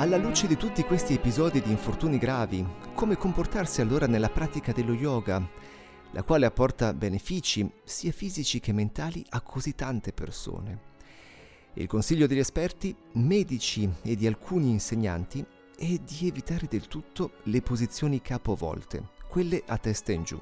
Alla 0.05 0.19
luce 0.19 0.47
di 0.47 0.59
tutti 0.59 0.83
questi 0.83 1.15
episodi 1.15 1.63
di 1.63 1.71
infortuni 1.71 2.19
gravi, 2.19 2.63
come 2.93 3.17
comportarsi 3.17 3.81
allora 3.81 4.07
nella 4.07 4.29
pratica 4.29 4.71
dello 4.71 4.93
yoga, 4.93 5.43
la 6.11 6.23
quale 6.23 6.45
apporta 6.45 6.93
benefici 6.93 7.67
sia 7.85 8.13
fisici 8.13 8.61
che 8.61 8.75
mentali 8.75 9.25
a 9.31 9.41
così 9.41 9.75
tante 9.75 10.13
persone? 10.13 10.79
Il 11.73 11.87
consiglio 11.87 12.27
degli 12.27 12.39
esperti, 12.39 12.95
medici 13.13 13.91
e 14.03 14.15
di 14.15 14.27
alcuni 14.27 14.69
insegnanti 14.69 15.43
è 15.75 15.97
di 15.97 16.29
evitare 16.29 16.67
del 16.69 16.87
tutto 16.87 17.37
le 17.45 17.63
posizioni 17.63 18.21
capovolte, 18.21 19.09
quelle 19.27 19.63
a 19.67 19.79
testa 19.79 20.13
in 20.13 20.25
giù. 20.25 20.39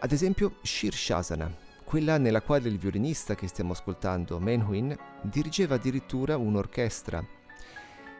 Ad 0.00 0.10
esempio 0.10 0.56
Shirshasana, 0.62 1.48
quella 1.84 2.18
nella 2.18 2.42
quale 2.42 2.68
il 2.68 2.78
violinista 2.78 3.36
che 3.36 3.46
stiamo 3.46 3.70
ascoltando, 3.70 4.40
Menhuin, 4.40 4.96
dirigeva 5.22 5.76
addirittura 5.76 6.36
un'orchestra. 6.36 7.36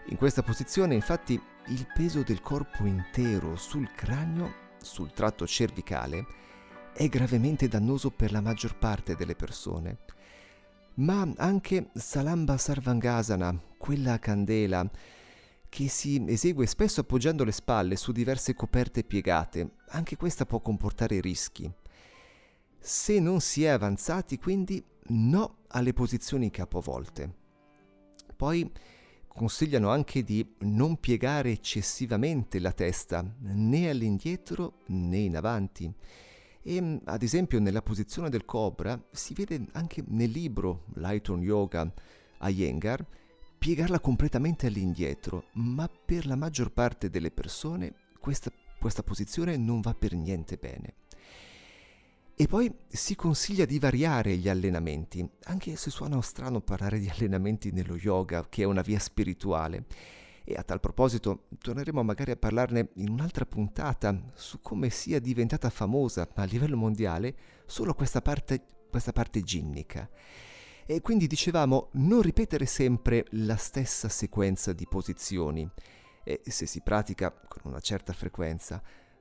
In 0.08 0.16
questa 0.16 0.42
posizione 0.42 0.94
infatti 0.94 1.40
il 1.68 1.86
peso 1.94 2.22
del 2.22 2.40
corpo 2.40 2.84
intero 2.84 3.56
sul 3.56 3.90
cranio, 3.94 4.76
sul 4.80 5.12
tratto 5.12 5.46
cervicale, 5.46 6.26
è 6.94 7.08
gravemente 7.08 7.68
dannoso 7.68 8.10
per 8.10 8.32
la 8.32 8.40
maggior 8.40 8.76
parte 8.76 9.14
delle 9.14 9.34
persone 9.34 9.98
ma 10.98 11.30
anche 11.36 11.90
Salamba 11.94 12.56
Sarvangasana, 12.56 13.56
quella 13.76 14.18
candela, 14.18 14.88
che 15.68 15.88
si 15.88 16.24
esegue 16.26 16.66
spesso 16.66 17.00
appoggiando 17.00 17.44
le 17.44 17.52
spalle 17.52 17.96
su 17.96 18.10
diverse 18.10 18.54
coperte 18.54 19.04
piegate, 19.04 19.74
anche 19.88 20.16
questa 20.16 20.46
può 20.46 20.60
comportare 20.60 21.20
rischi. 21.20 21.70
Se 22.80 23.20
non 23.20 23.40
si 23.40 23.64
è 23.64 23.68
avanzati, 23.68 24.38
quindi 24.38 24.82
no 25.08 25.58
alle 25.68 25.92
posizioni 25.92 26.50
capovolte. 26.50 27.34
Poi 28.34 28.70
consigliano 29.38 29.90
anche 29.90 30.24
di 30.24 30.54
non 30.60 30.98
piegare 30.98 31.52
eccessivamente 31.52 32.58
la 32.58 32.72
testa 32.72 33.24
né 33.38 33.88
all'indietro 33.88 34.80
né 34.86 35.18
in 35.18 35.36
avanti 35.36 35.90
e 36.62 36.80
mm, 36.80 36.96
ad 37.04 37.22
esempio 37.22 37.60
nella 37.60 37.82
posizione 37.82 38.30
del 38.30 38.44
cobra 38.44 39.00
si 39.12 39.34
vede 39.34 39.64
anche 39.72 40.02
nel 40.08 40.30
libro 40.30 40.86
Lighton 40.94 41.40
Yoga 41.40 41.90
a 42.38 42.48
Yengar 42.48 43.06
piegarla 43.58 43.98
completamente 43.98 44.68
all'indietro, 44.68 45.46
ma 45.54 45.88
per 45.88 46.26
la 46.26 46.36
maggior 46.36 46.70
parte 46.70 47.10
delle 47.10 47.30
persone 47.30 47.92
questa, 48.20 48.52
questa 48.78 49.02
posizione 49.02 49.56
non 49.56 49.80
va 49.80 49.94
per 49.94 50.14
niente 50.14 50.56
bene. 50.56 50.94
E 52.40 52.46
poi 52.46 52.72
si 52.86 53.16
consiglia 53.16 53.64
di 53.64 53.80
variare 53.80 54.36
gli 54.36 54.48
allenamenti, 54.48 55.28
anche 55.46 55.74
se 55.74 55.90
suona 55.90 56.22
strano 56.22 56.60
parlare 56.60 57.00
di 57.00 57.08
allenamenti 57.08 57.72
nello 57.72 57.96
yoga, 57.96 58.46
che 58.48 58.62
è 58.62 58.64
una 58.64 58.80
via 58.80 59.00
spirituale. 59.00 59.86
E 60.44 60.54
a 60.54 60.62
tal 60.62 60.78
proposito 60.78 61.48
torneremo 61.58 62.00
magari 62.04 62.30
a 62.30 62.36
parlarne 62.36 62.90
in 62.94 63.08
un'altra 63.08 63.44
puntata 63.44 64.16
su 64.34 64.60
come 64.60 64.88
sia 64.88 65.18
diventata 65.18 65.68
famosa 65.68 66.28
a 66.32 66.44
livello 66.44 66.76
mondiale 66.76 67.34
solo 67.66 67.92
questa 67.92 68.22
parte, 68.22 68.62
questa 68.88 69.10
parte 69.10 69.42
ginnica. 69.42 70.08
E 70.86 71.00
quindi 71.00 71.26
dicevamo 71.26 71.88
non 71.94 72.22
ripetere 72.22 72.66
sempre 72.66 73.26
la 73.30 73.56
stessa 73.56 74.08
sequenza 74.08 74.72
di 74.72 74.86
posizioni, 74.86 75.68
e 76.22 76.40
se 76.44 76.66
si 76.66 76.82
pratica 76.82 77.32
con 77.32 77.62
una 77.64 77.80
certa 77.80 78.12
frequenza, 78.12 78.80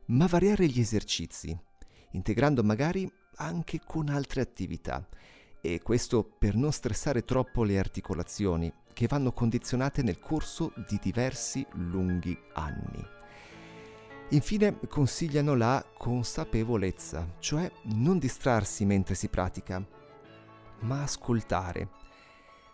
ma 0.10 0.28
variare 0.28 0.68
gli 0.68 0.80
esercizi, 0.80 1.60
integrando 2.12 2.64
magari 2.64 3.12
anche 3.38 3.80
con 3.86 4.10
altre 4.10 4.42
attività. 4.42 5.08
E 5.62 5.82
questo 5.82 6.24
per 6.24 6.56
non 6.56 6.72
stressare 6.72 7.24
troppo 7.24 7.64
le 7.64 7.78
articolazioni, 7.78 8.72
che 8.94 9.06
vanno 9.08 9.32
condizionate 9.32 10.02
nel 10.02 10.20
corso 10.20 10.74
di 10.88 10.98
diversi 11.00 11.66
lunghi 11.74 12.36
anni. 12.54 13.06
Infine 14.30 14.80
consigliano 14.90 15.56
la 15.56 15.86
consapevolezza, 15.98 17.36
cioè 17.38 17.72
non 17.94 18.18
distrarsi 18.18 18.86
mentre 18.86 19.14
si 19.14 19.30
pratica, 19.30 19.86
ma 20.80 21.04
ascoltare, 21.04 21.90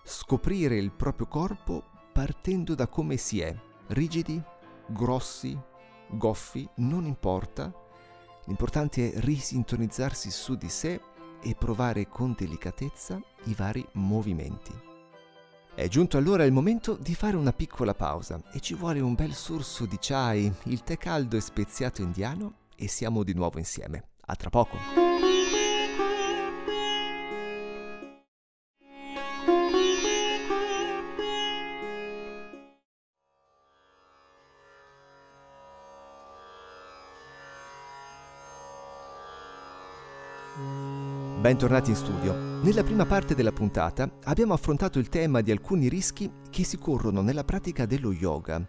scoprire 0.03 0.77
il 0.77 0.91
proprio 0.91 1.27
corpo 1.27 1.83
partendo 2.11 2.73
da 2.73 2.87
come 2.87 3.17
si 3.17 3.41
è, 3.41 3.53
rigidi, 3.87 4.41
grossi, 4.87 5.59
goffi, 6.09 6.67
non 6.75 7.05
importa, 7.05 7.71
l'importante 8.45 9.13
è 9.13 9.19
risintonizzarsi 9.19 10.31
su 10.31 10.55
di 10.55 10.69
sé 10.69 10.99
e 11.41 11.55
provare 11.55 12.07
con 12.07 12.33
delicatezza 12.37 13.21
i 13.45 13.53
vari 13.53 13.85
movimenti. 13.93 14.71
È 15.75 15.87
giunto 15.87 16.17
allora 16.17 16.45
il 16.45 16.51
momento 16.51 16.95
di 16.95 17.15
fare 17.15 17.35
una 17.35 17.51
piccola 17.51 17.95
pausa 17.95 18.41
e 18.53 18.59
ci 18.59 18.75
vuole 18.75 18.99
un 18.99 19.15
bel 19.15 19.33
sorso 19.33 19.85
di 19.85 19.97
chai, 19.99 20.51
il 20.65 20.83
tè 20.83 20.97
caldo 20.97 21.35
e 21.35 21.41
speziato 21.41 22.01
indiano 22.01 22.53
e 22.75 22.87
siamo 22.87 23.23
di 23.23 23.33
nuovo 23.33 23.57
insieme. 23.57 24.09
A 24.25 24.35
tra 24.35 24.49
poco! 24.49 25.32
Bentornati 41.43 41.89
in 41.89 41.97
studio. 41.97 42.61
Nella 42.63 42.83
prima 42.83 43.05
parte 43.05 43.35
della 43.35 43.51
puntata 43.51 44.09
abbiamo 44.23 44.53
affrontato 44.53 44.97
il 44.97 45.09
tema 45.09 45.41
di 45.41 45.51
alcuni 45.51 45.89
rischi 45.89 46.31
che 46.49 46.63
si 46.63 46.77
corrono 46.77 47.21
nella 47.21 47.43
pratica 47.43 47.85
dello 47.85 48.13
yoga. 48.13 48.65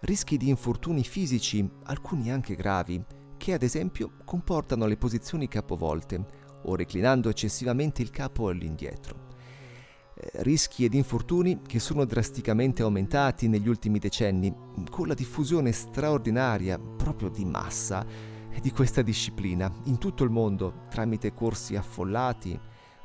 Rischi 0.00 0.38
di 0.38 0.48
infortuni 0.48 1.04
fisici, 1.04 1.68
alcuni 1.82 2.30
anche 2.32 2.54
gravi, 2.54 3.04
che 3.36 3.52
ad 3.52 3.62
esempio 3.62 4.12
comportano 4.24 4.86
le 4.86 4.96
posizioni 4.96 5.48
capovolte 5.48 6.24
o 6.62 6.74
reclinando 6.76 7.28
eccessivamente 7.28 8.00
il 8.00 8.08
capo 8.08 8.48
all'indietro. 8.48 9.26
Eh, 10.14 10.30
rischi 10.42 10.86
ed 10.86 10.94
infortuni 10.94 11.60
che 11.60 11.78
sono 11.78 12.06
drasticamente 12.06 12.80
aumentati 12.80 13.48
negli 13.48 13.68
ultimi 13.68 13.98
decenni 13.98 14.50
con 14.88 15.08
la 15.08 15.14
diffusione 15.14 15.72
straordinaria 15.72 16.78
proprio 16.78 17.28
di 17.28 17.44
massa 17.44 18.37
di 18.60 18.70
questa 18.70 19.02
disciplina 19.02 19.72
in 19.84 19.98
tutto 19.98 20.24
il 20.24 20.30
mondo 20.30 20.84
tramite 20.88 21.32
corsi 21.32 21.76
affollati, 21.76 22.58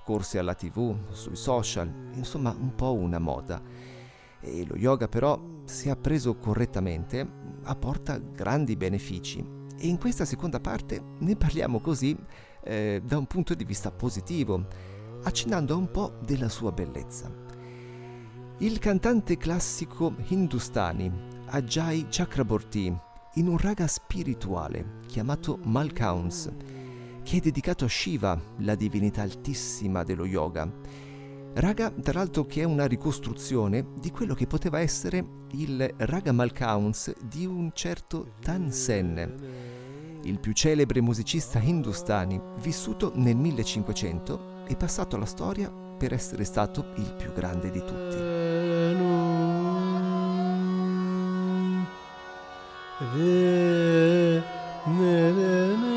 corsi 0.03 0.37
alla 0.37 0.53
tv, 0.53 0.95
sui 1.11 1.35
social, 1.35 1.91
insomma 2.13 2.55
un 2.57 2.75
po' 2.75 2.93
una 2.93 3.19
moda. 3.19 3.61
E 4.39 4.65
lo 4.65 4.75
yoga 4.75 5.07
però, 5.07 5.39
se 5.65 5.89
appreso 5.89 6.35
correttamente, 6.37 7.27
apporta 7.63 8.17
grandi 8.17 8.75
benefici. 8.75 9.39
E 9.77 9.87
in 9.87 9.97
questa 9.97 10.25
seconda 10.25 10.59
parte 10.59 11.01
ne 11.19 11.35
parliamo 11.35 11.79
così 11.79 12.17
eh, 12.63 13.01
da 13.03 13.17
un 13.17 13.25
punto 13.25 13.53
di 13.53 13.63
vista 13.63 13.91
positivo, 13.91 14.65
accennando 15.23 15.77
un 15.77 15.89
po' 15.89 16.17
della 16.23 16.49
sua 16.49 16.71
bellezza. 16.71 17.31
Il 18.59 18.79
cantante 18.79 19.37
classico 19.37 20.13
hindustani 20.27 21.11
Ajay 21.47 22.07
Chakraborty 22.09 22.95
in 23.35 23.47
un 23.47 23.57
raga 23.57 23.87
spirituale 23.87 24.99
chiamato 25.07 25.59
Malkauns, 25.63 26.51
che 27.23 27.37
è 27.37 27.39
dedicato 27.39 27.85
a 27.85 27.89
Shiva, 27.89 28.39
la 28.57 28.75
divinità 28.75 29.21
altissima 29.21 30.03
dello 30.03 30.25
yoga. 30.25 30.71
Raga, 31.55 31.91
tra 31.91 32.19
l'altro, 32.19 32.45
che 32.45 32.61
è 32.61 32.65
una 32.65 32.85
ricostruzione 32.85 33.85
di 33.99 34.11
quello 34.11 34.33
che 34.33 34.47
poteva 34.47 34.79
essere 34.79 35.25
il 35.51 35.93
Raga 35.97 36.31
Malkauns 36.31 37.13
di 37.23 37.45
un 37.45 37.71
certo 37.73 38.33
Tansen, 38.39 40.21
il 40.23 40.39
più 40.39 40.53
celebre 40.53 41.01
musicista 41.01 41.59
hindustani, 41.59 42.39
vissuto 42.61 43.13
nel 43.15 43.35
1500 43.35 44.65
e 44.67 44.75
passato 44.75 45.15
alla 45.15 45.25
storia 45.25 45.71
per 45.71 46.13
essere 46.13 46.43
stato 46.43 46.93
il 46.97 47.13
più 47.17 47.33
grande 47.33 47.71
di 47.71 47.79
tutti. 47.79 48.52
Re 52.99 54.43
ne 54.85 55.31
re 55.31 55.77
ne 55.81 55.92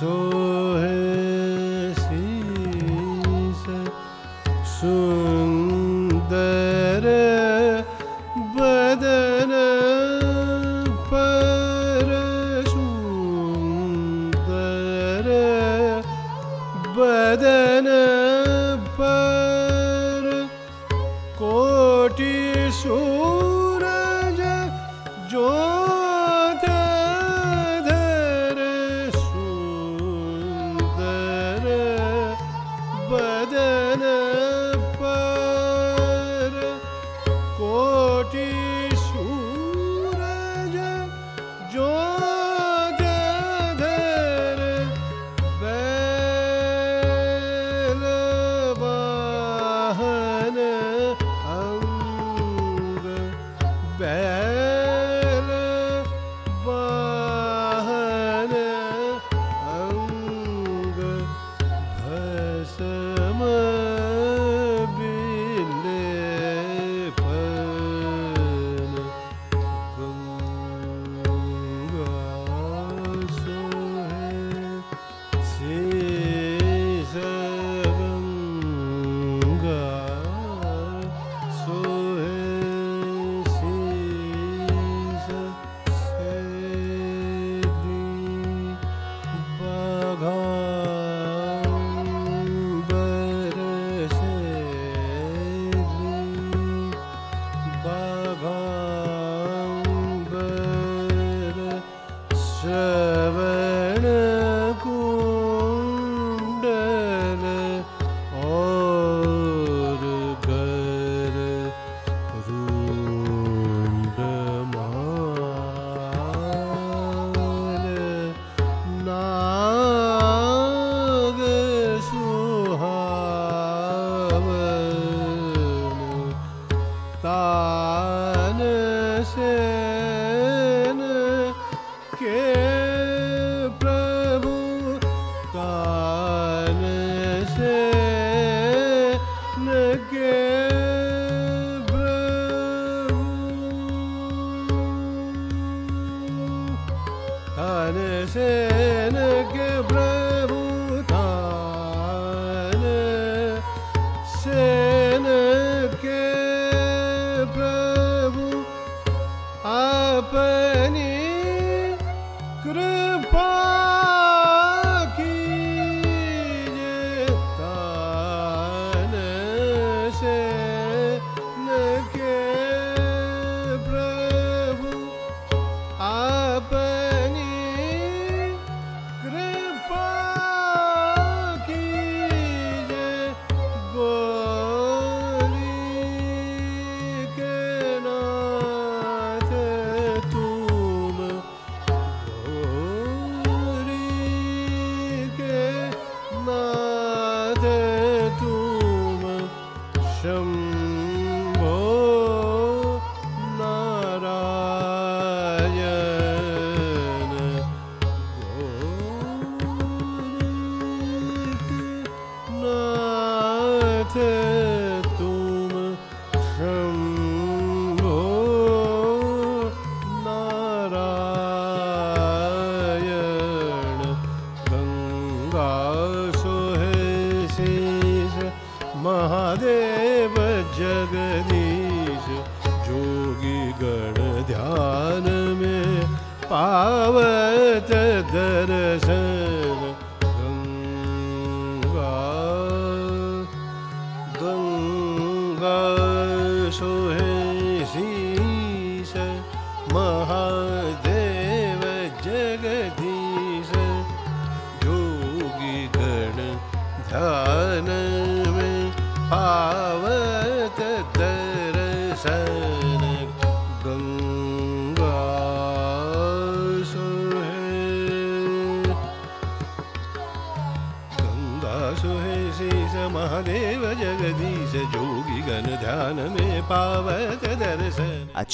So 0.00 0.57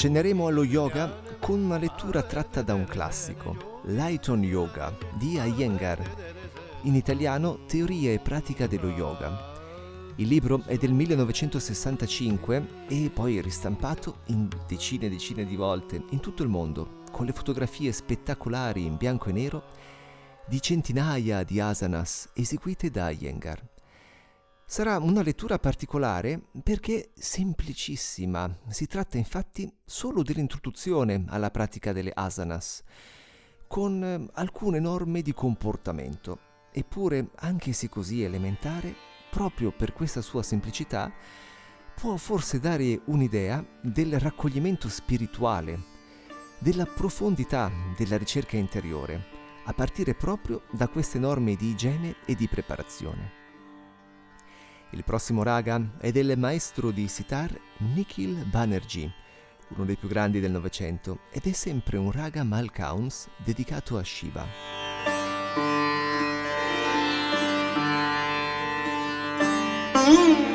Accenneremo 0.05 0.45
allo 0.45 0.63
yoga 0.63 1.19
con 1.39 1.63
una 1.63 1.79
lettura 1.79 2.21
tratta 2.21 2.61
da 2.61 2.75
un 2.75 2.85
classico, 2.85 3.81
Lighton 3.85 4.43
Yoga 4.43 4.95
di 5.17 5.31
Iyengar, 5.31 5.99
in 6.83 6.93
italiano 6.93 7.65
Teoria 7.65 8.11
e 8.11 8.19
pratica 8.19 8.67
dello 8.67 8.89
yoga. 8.89 10.13
Il 10.17 10.27
libro 10.27 10.61
è 10.67 10.77
del 10.77 10.93
1965 10.93 12.85
e 12.87 13.09
poi 13.11 13.41
ristampato 13.41 14.17
in 14.25 14.47
decine 14.67 15.07
e 15.07 15.09
decine 15.09 15.43
di 15.43 15.55
volte 15.55 16.03
in 16.11 16.19
tutto 16.19 16.43
il 16.43 16.49
mondo, 16.49 17.01
con 17.11 17.25
le 17.25 17.33
fotografie 17.33 17.91
spettacolari 17.91 18.85
in 18.85 18.97
bianco 18.97 19.29
e 19.29 19.31
nero 19.31 19.63
di 20.47 20.61
centinaia 20.61 21.41
di 21.41 21.59
asanas 21.59 22.29
eseguite 22.35 22.91
da 22.91 23.09
Iyengar. 23.09 23.64
Sarà 24.67 24.97
una 24.97 25.21
lettura 25.21 25.59
particolare 25.59 26.41
perché 26.63 27.11
semplicissima. 27.13 28.61
Si 28.69 28.87
tratta 28.87 29.19
infatti 29.19 29.71
solo 29.85 30.23
dell'introduzione 30.23 31.23
alla 31.27 31.51
pratica 31.51 31.93
delle 31.93 32.11
asanas, 32.11 32.81
con 33.67 34.03
eh, 34.03 34.27
alcune 34.33 34.79
norme 34.79 35.21
di 35.21 35.33
comportamento. 35.33 36.39
Eppure, 36.71 37.29
anche 37.35 37.73
se 37.73 37.89
così 37.89 38.23
elementare, 38.23 38.95
proprio 39.29 39.71
per 39.71 39.93
questa 39.93 40.21
sua 40.21 40.41
semplicità, 40.41 41.13
può 41.93 42.17
forse 42.17 42.59
dare 42.59 42.99
un'idea 43.05 43.63
del 43.81 44.19
raccoglimento 44.19 44.89
spirituale, 44.89 45.93
della 46.57 46.87
profondità 46.87 47.71
della 47.95 48.17
ricerca 48.17 48.57
interiore, 48.57 49.27
a 49.65 49.73
partire 49.73 50.15
proprio 50.15 50.63
da 50.71 50.87
queste 50.87 51.19
norme 51.19 51.55
di 51.55 51.69
igiene 51.69 52.15
e 52.25 52.33
di 52.33 52.47
preparazione. 52.47 53.44
Il 54.91 55.03
prossimo 55.03 55.43
raga 55.43 55.81
è 55.99 56.11
del 56.11 56.37
maestro 56.37 56.91
di 56.91 57.07
sitar 57.07 57.53
Nikhil 57.93 58.45
Banerjee, 58.45 59.11
uno 59.69 59.85
dei 59.85 59.95
più 59.97 60.07
grandi 60.07 60.39
del 60.39 60.51
Novecento, 60.51 61.19
ed 61.31 61.45
è 61.45 61.51
sempre 61.51 61.97
un 61.97 62.11
raga 62.11 62.43
Malkauns 62.43 63.27
dedicato 63.43 63.97
a 63.97 64.03
Shiva. 64.03 64.45
Mm-hmm. 70.07 70.54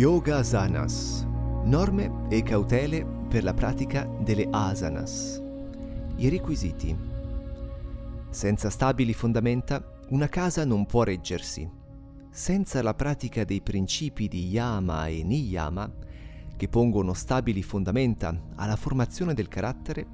Yoga 0.00 0.38
Asanas. 0.38 1.26
Norme 1.64 2.10
e 2.30 2.42
cautele 2.42 3.04
per 3.28 3.44
la 3.44 3.52
pratica 3.52 4.08
delle 4.18 4.48
asanas. 4.50 5.38
I 6.16 6.30
requisiti. 6.30 6.96
Senza 8.30 8.70
stabili 8.70 9.12
fondamenta, 9.12 9.82
una 10.10 10.28
casa 10.28 10.64
non 10.64 10.86
può 10.86 11.02
reggersi. 11.04 11.78
senza 12.32 12.80
la 12.80 12.94
pratica 12.94 13.42
dei 13.42 13.60
principi 13.60 14.28
di 14.28 14.46
yama 14.50 15.08
e 15.08 15.24
niyama, 15.24 15.92
che 16.56 16.68
pongono 16.68 17.12
stabili 17.12 17.60
fondamenta 17.60 18.50
alla 18.54 18.76
formazione 18.76 19.34
del 19.34 19.48
carattere, 19.48 20.06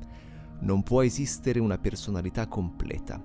non 0.61 0.83
può 0.83 1.03
esistere 1.03 1.61
una 1.61 1.77
personalità 1.77 2.47
completa. 2.47 3.23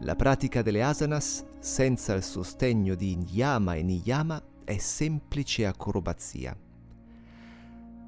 La 0.00 0.16
pratica 0.16 0.62
delle 0.62 0.82
asanas, 0.82 1.44
senza 1.60 2.14
il 2.14 2.24
sostegno 2.24 2.96
di 2.96 3.16
yama 3.30 3.74
e 3.74 3.82
niyama, 3.84 4.42
è 4.64 4.76
semplice 4.76 5.64
acrobazia. 5.64 6.56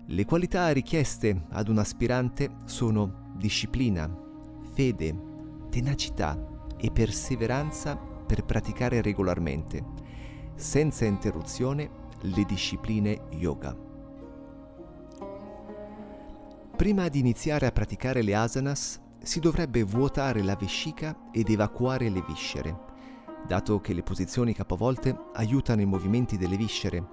Le 0.07 0.25
qualità 0.25 0.69
richieste 0.71 1.45
ad 1.51 1.69
un 1.69 1.79
aspirante 1.79 2.57
sono 2.65 3.33
disciplina, 3.37 4.13
fede, 4.75 5.17
tenacità 5.71 6.57
e 6.79 6.91
perseveranza 6.91 7.97
per 7.97 8.45
praticare 8.45 9.03
regolarmente, 9.03 9.85
senza 10.55 11.05
interruzione, 11.05 12.07
le 12.21 12.45
discipline 12.45 13.21
yoga. 13.31 13.77
Prima 16.77 17.09
di 17.09 17.19
iniziare 17.19 17.67
a 17.67 17.73
praticare 17.73 18.23
le 18.23 18.35
asanas 18.35 19.01
si 19.21 19.41
dovrebbe 19.41 19.83
vuotare 19.83 20.43
la 20.43 20.57
vescica 20.57 21.17
ed 21.33 21.49
evacuare 21.49 22.09
le 22.09 22.23
viscere, 22.27 22.77
dato 23.47 23.81
che 23.81 23.93
le 23.93 24.03
posizioni 24.03 24.53
capovolte 24.53 25.17
aiutano 25.35 25.81
i 25.81 25.87
movimenti 25.87 26.37
delle 26.37 26.57
viscere. 26.57 27.07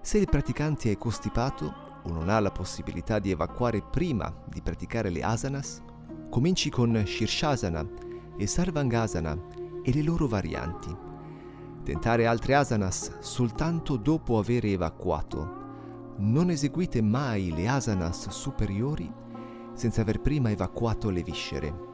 Se 0.00 0.18
il 0.18 0.28
praticante 0.28 0.92
è 0.92 0.96
costipato 0.96 2.00
o 2.04 2.10
non 2.10 2.28
ha 2.28 2.38
la 2.38 2.52
possibilità 2.52 3.18
di 3.18 3.30
evacuare 3.30 3.82
prima 3.82 4.32
di 4.46 4.62
praticare 4.62 5.10
le 5.10 5.22
asanas, 5.22 5.82
cominci 6.28 6.70
con 6.70 7.02
Shirshasana 7.04 8.09
e 8.40 8.46
Sarvangasana 8.46 9.38
e 9.82 9.92
le 9.92 10.02
loro 10.02 10.26
varianti. 10.26 10.96
Tentare 11.82 12.26
altre 12.26 12.54
asanas 12.54 13.18
soltanto 13.18 13.96
dopo 13.96 14.38
aver 14.38 14.64
evacuato 14.64 15.58
non 16.16 16.48
eseguite 16.48 17.02
mai 17.02 17.52
le 17.52 17.68
asanas 17.68 18.28
superiori 18.30 19.12
senza 19.74 20.00
aver 20.00 20.20
prima 20.20 20.50
evacuato 20.50 21.10
le 21.10 21.22
viscere. 21.22 21.88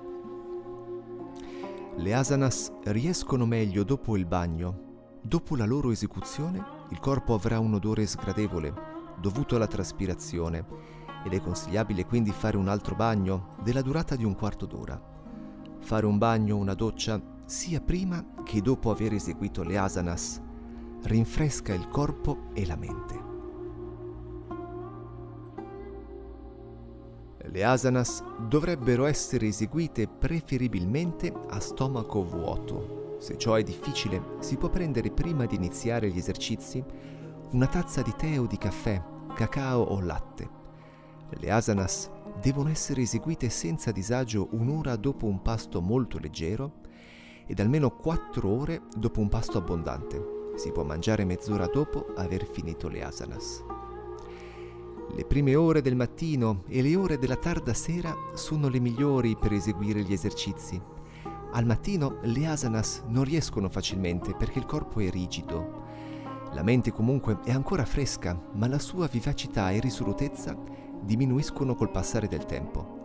Le 1.96 2.14
asanas 2.14 2.72
riescono 2.84 3.44
meglio 3.44 3.82
dopo 3.82 4.16
il 4.16 4.26
bagno. 4.26 4.84
Dopo 5.22 5.56
la 5.56 5.64
loro 5.64 5.90
esecuzione 5.90 6.64
il 6.90 7.00
corpo 7.00 7.34
avrà 7.34 7.58
un 7.58 7.74
odore 7.74 8.06
sgradevole 8.06 8.94
dovuto 9.18 9.56
alla 9.56 9.66
traspirazione 9.66 10.64
ed 11.24 11.32
è 11.32 11.40
consigliabile 11.40 12.06
quindi 12.06 12.30
fare 12.30 12.56
un 12.56 12.68
altro 12.68 12.94
bagno 12.94 13.56
della 13.62 13.82
durata 13.82 14.14
di 14.14 14.24
un 14.24 14.36
quarto 14.36 14.66
d'ora. 14.66 15.14
Fare 15.86 16.04
un 16.04 16.18
bagno 16.18 16.56
o 16.56 16.58
una 16.58 16.74
doccia 16.74 17.22
sia 17.46 17.80
prima 17.80 18.42
che 18.42 18.60
dopo 18.60 18.90
aver 18.90 19.12
eseguito 19.12 19.62
le 19.62 19.78
asanas 19.78 20.42
rinfresca 21.02 21.72
il 21.74 21.86
corpo 21.86 22.48
e 22.54 22.66
la 22.66 22.74
mente. 22.74 23.22
Le 27.38 27.64
asanas 27.64 28.20
dovrebbero 28.48 29.04
essere 29.04 29.46
eseguite 29.46 30.08
preferibilmente 30.08 31.32
a 31.50 31.60
stomaco 31.60 32.24
vuoto. 32.24 33.18
Se 33.20 33.38
ciò 33.38 33.54
è 33.54 33.62
difficile, 33.62 34.20
si 34.40 34.56
può 34.56 34.68
prendere 34.68 35.12
prima 35.12 35.46
di 35.46 35.54
iniziare 35.54 36.10
gli 36.10 36.18
esercizi 36.18 36.82
una 37.52 37.68
tazza 37.68 38.02
di 38.02 38.12
tè 38.16 38.40
o 38.40 38.46
di 38.46 38.58
caffè, 38.58 39.00
cacao 39.36 39.82
o 39.82 40.00
latte. 40.00 40.50
Le 41.28 41.48
asanas 41.52 42.10
devono 42.40 42.68
essere 42.68 43.02
eseguite 43.02 43.48
senza 43.48 43.92
disagio 43.92 44.48
un'ora 44.52 44.96
dopo 44.96 45.26
un 45.26 45.40
pasto 45.42 45.80
molto 45.80 46.18
leggero 46.18 46.80
ed 47.46 47.60
almeno 47.60 47.90
4 47.90 48.48
ore 48.48 48.82
dopo 48.96 49.20
un 49.20 49.28
pasto 49.28 49.58
abbondante. 49.58 50.34
Si 50.56 50.72
può 50.72 50.84
mangiare 50.84 51.24
mezz'ora 51.24 51.66
dopo 51.66 52.06
aver 52.14 52.46
finito 52.46 52.88
le 52.88 53.02
asanas. 53.02 53.64
Le 55.14 55.24
prime 55.24 55.54
ore 55.54 55.80
del 55.80 55.94
mattino 55.94 56.64
e 56.66 56.82
le 56.82 56.96
ore 56.96 57.18
della 57.18 57.36
tarda 57.36 57.72
sera 57.72 58.14
sono 58.34 58.68
le 58.68 58.80
migliori 58.80 59.36
per 59.36 59.52
eseguire 59.52 60.02
gli 60.02 60.12
esercizi. 60.12 60.80
Al 61.52 61.64
mattino 61.64 62.18
le 62.22 62.46
asanas 62.46 63.02
non 63.06 63.24
riescono 63.24 63.68
facilmente 63.68 64.34
perché 64.34 64.58
il 64.58 64.66
corpo 64.66 65.00
è 65.00 65.08
rigido. 65.10 65.84
La 66.52 66.62
mente 66.62 66.92
comunque 66.92 67.38
è 67.44 67.52
ancora 67.52 67.84
fresca, 67.84 68.38
ma 68.54 68.66
la 68.66 68.78
sua 68.78 69.06
vivacità 69.06 69.70
e 69.70 69.80
risolutezza 69.80 70.56
diminuiscono 71.06 71.74
col 71.74 71.90
passare 71.90 72.28
del 72.28 72.44
tempo. 72.44 72.96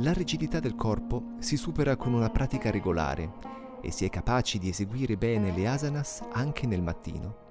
La 0.00 0.12
rigidità 0.12 0.60
del 0.60 0.76
corpo 0.76 1.34
si 1.38 1.56
supera 1.56 1.96
con 1.96 2.12
una 2.12 2.30
pratica 2.30 2.70
regolare 2.70 3.32
e 3.80 3.90
si 3.90 4.04
è 4.04 4.10
capaci 4.10 4.58
di 4.58 4.68
eseguire 4.68 5.16
bene 5.16 5.52
le 5.52 5.66
asanas 5.66 6.22
anche 6.32 6.66
nel 6.66 6.82
mattino. 6.82 7.42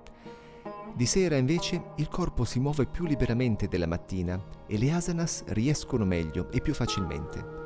Di 0.95 1.05
sera 1.05 1.38
invece 1.38 1.91
il 1.95 2.07
corpo 2.07 2.43
si 2.43 2.59
muove 2.59 2.86
più 2.86 3.05
liberamente 3.05 3.67
della 3.67 3.88
mattina 3.88 4.41
e 4.67 4.78
le 4.78 4.91
asanas 4.91 5.43
riescono 5.47 6.05
meglio 6.05 6.51
e 6.51 6.61
più 6.61 6.74
facilmente. 6.74 7.61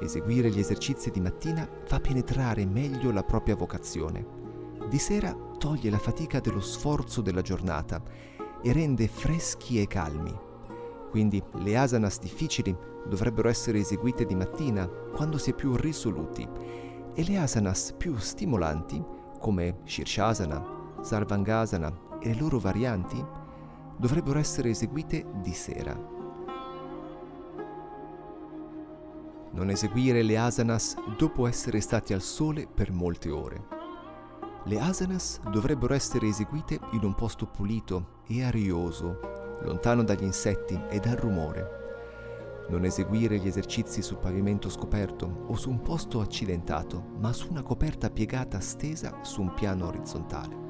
Eseguire 0.00 0.50
gli 0.50 0.58
esercizi 0.58 1.10
di 1.10 1.20
mattina 1.20 1.68
fa 1.84 2.00
penetrare 2.00 2.66
meglio 2.66 3.12
la 3.12 3.22
propria 3.22 3.54
vocazione. 3.54 4.26
Di 4.88 4.98
sera 4.98 5.32
toglie 5.58 5.90
la 5.90 5.98
fatica 5.98 6.40
dello 6.40 6.60
sforzo 6.60 7.22
della 7.22 7.42
giornata 7.42 8.02
e 8.62 8.72
rende 8.72 9.08
freschi 9.08 9.80
e 9.80 9.86
calmi. 9.86 10.45
Quindi 11.10 11.42
le 11.54 11.76
asanas 11.76 12.18
difficili 12.18 12.76
dovrebbero 13.06 13.48
essere 13.48 13.78
eseguite 13.78 14.24
di 14.24 14.34
mattina, 14.34 14.86
quando 14.86 15.38
si 15.38 15.50
è 15.50 15.54
più 15.54 15.74
risoluti, 15.76 16.46
e 17.14 17.24
le 17.24 17.38
asanas 17.38 17.94
più 17.96 18.16
stimolanti, 18.16 19.02
come 19.38 19.78
Shirshasana, 19.84 20.74
Sarvangasana 21.00 22.18
e 22.20 22.34
le 22.34 22.40
loro 22.40 22.58
varianti 22.58 23.24
dovrebbero 23.96 24.38
essere 24.38 24.70
eseguite 24.70 25.24
di 25.40 25.52
sera. 25.52 26.14
Non 29.52 29.70
eseguire 29.70 30.22
le 30.22 30.36
asanas 30.36 30.96
dopo 31.16 31.46
essere 31.46 31.80
stati 31.80 32.12
al 32.12 32.20
sole 32.20 32.66
per 32.66 32.92
molte 32.92 33.30
ore. 33.30 33.64
Le 34.64 34.80
asanas 34.80 35.40
dovrebbero 35.48 35.94
essere 35.94 36.26
eseguite 36.26 36.78
in 36.90 37.04
un 37.04 37.14
posto 37.14 37.46
pulito 37.46 38.22
e 38.26 38.42
arioso, 38.42 39.35
lontano 39.62 40.02
dagli 40.02 40.24
insetti 40.24 40.80
e 40.88 40.98
dal 40.98 41.16
rumore. 41.16 41.84
Non 42.68 42.84
eseguire 42.84 43.38
gli 43.38 43.46
esercizi 43.46 44.02
sul 44.02 44.18
pavimento 44.18 44.68
scoperto 44.68 45.44
o 45.46 45.54
su 45.54 45.70
un 45.70 45.82
posto 45.82 46.20
accidentato, 46.20 47.02
ma 47.18 47.32
su 47.32 47.48
una 47.50 47.62
coperta 47.62 48.10
piegata 48.10 48.58
stesa 48.60 49.20
su 49.22 49.40
un 49.40 49.54
piano 49.54 49.86
orizzontale. 49.86 50.64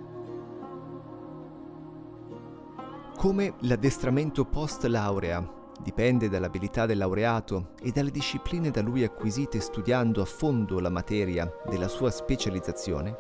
Come 3.16 3.54
l'addestramento 3.60 4.44
post 4.44 4.84
laurea 4.84 5.54
dipende 5.82 6.28
dall'abilità 6.28 6.84
del 6.84 6.98
laureato 6.98 7.70
e 7.80 7.90
dalle 7.90 8.10
discipline 8.10 8.70
da 8.70 8.82
lui 8.82 9.04
acquisite 9.04 9.58
studiando 9.60 10.20
a 10.20 10.26
fondo 10.26 10.80
la 10.80 10.90
materia 10.90 11.50
della 11.66 11.88
sua 11.88 12.10
specializzazione, 12.10 13.16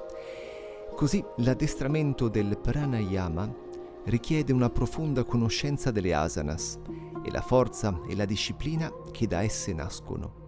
così 0.94 1.24
l'addestramento 1.36 2.28
del 2.28 2.58
pranayama 2.58 3.64
richiede 4.06 4.52
una 4.52 4.70
profonda 4.70 5.24
conoscenza 5.24 5.90
delle 5.90 6.14
asanas 6.14 6.78
e 7.24 7.30
la 7.30 7.40
forza 7.40 8.00
e 8.08 8.14
la 8.14 8.24
disciplina 8.24 8.90
che 9.10 9.26
da 9.26 9.42
esse 9.42 9.72
nascono. 9.72 10.44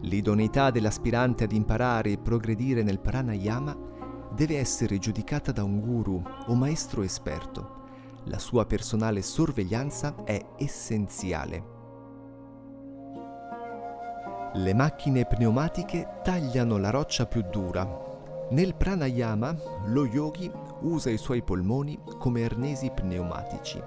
L'idoneità 0.00 0.70
dell'aspirante 0.70 1.44
ad 1.44 1.52
imparare 1.52 2.12
e 2.12 2.18
progredire 2.18 2.82
nel 2.82 3.00
pranayama 3.00 3.76
deve 4.34 4.58
essere 4.58 4.98
giudicata 4.98 5.52
da 5.52 5.62
un 5.62 5.80
guru 5.80 6.22
o 6.46 6.54
maestro 6.54 7.02
esperto. 7.02 7.82
La 8.24 8.38
sua 8.38 8.66
personale 8.66 9.22
sorveglianza 9.22 10.24
è 10.24 10.44
essenziale. 10.56 11.72
Le 14.54 14.74
macchine 14.74 15.24
pneumatiche 15.24 16.20
tagliano 16.22 16.78
la 16.78 16.90
roccia 16.90 17.26
più 17.26 17.42
dura. 17.50 18.02
Nel 18.50 18.74
pranayama 18.74 19.56
lo 19.86 20.06
yogi 20.06 20.50
usa 20.84 21.10
i 21.10 21.18
suoi 21.18 21.42
polmoni 21.42 21.98
come 22.18 22.44
arnesi 22.44 22.90
pneumatici. 22.90 23.80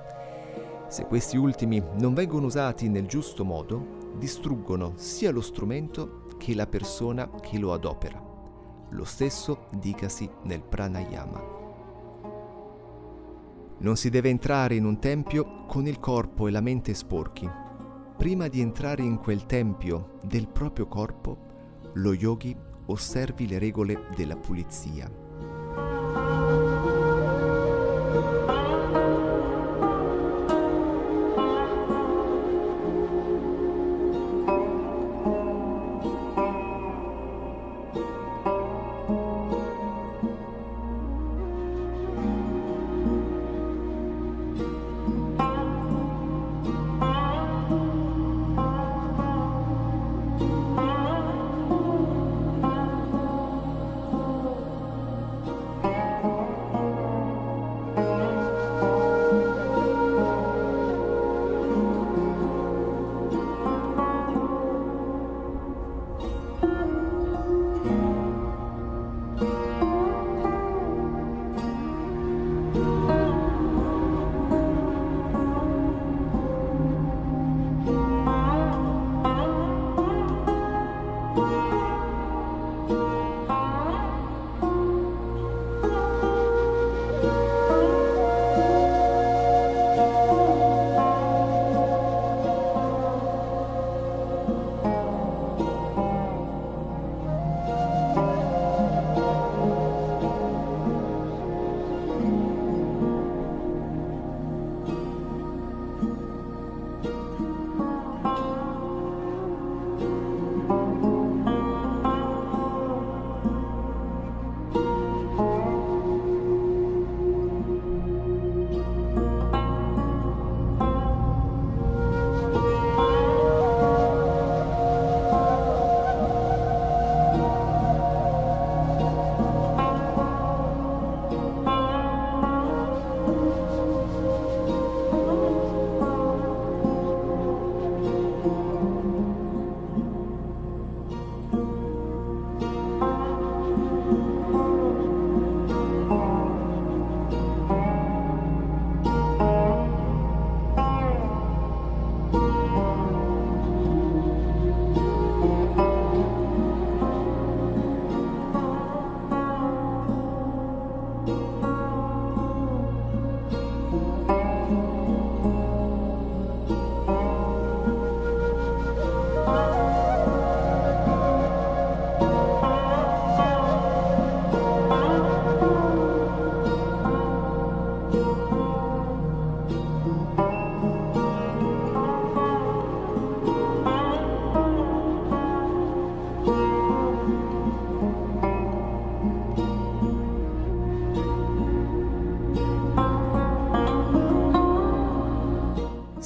Se 0.87 1.05
questi 1.05 1.37
ultimi 1.37 1.83
non 1.95 2.13
vengono 2.13 2.45
usati 2.45 2.89
nel 2.89 3.07
giusto 3.07 3.43
modo, 3.43 4.13
distruggono 4.17 4.93
sia 4.95 5.31
lo 5.31 5.41
strumento 5.41 6.25
che 6.37 6.55
la 6.55 6.67
persona 6.67 7.29
che 7.41 7.57
lo 7.57 7.73
adopera. 7.73 8.23
Lo 8.89 9.03
stesso 9.03 9.65
dicasi 9.71 10.29
nel 10.43 10.61
pranayama. 10.61 11.55
Non 13.79 13.95
si 13.95 14.09
deve 14.09 14.29
entrare 14.29 14.75
in 14.75 14.85
un 14.85 14.97
tempio 14.99 15.65
con 15.65 15.85
il 15.85 15.99
corpo 15.99 16.47
e 16.47 16.51
la 16.51 16.61
mente 16.61 16.93
sporchi. 16.93 17.49
Prima 18.17 18.47
di 18.47 18.61
entrare 18.61 19.03
in 19.03 19.17
quel 19.17 19.45
tempio 19.45 20.17
del 20.23 20.47
proprio 20.47 20.87
corpo, 20.87 21.37
lo 21.93 22.13
yogi 22.13 22.55
osservi 22.85 23.47
le 23.47 23.59
regole 23.59 24.07
della 24.15 24.35
pulizia. 24.35 25.26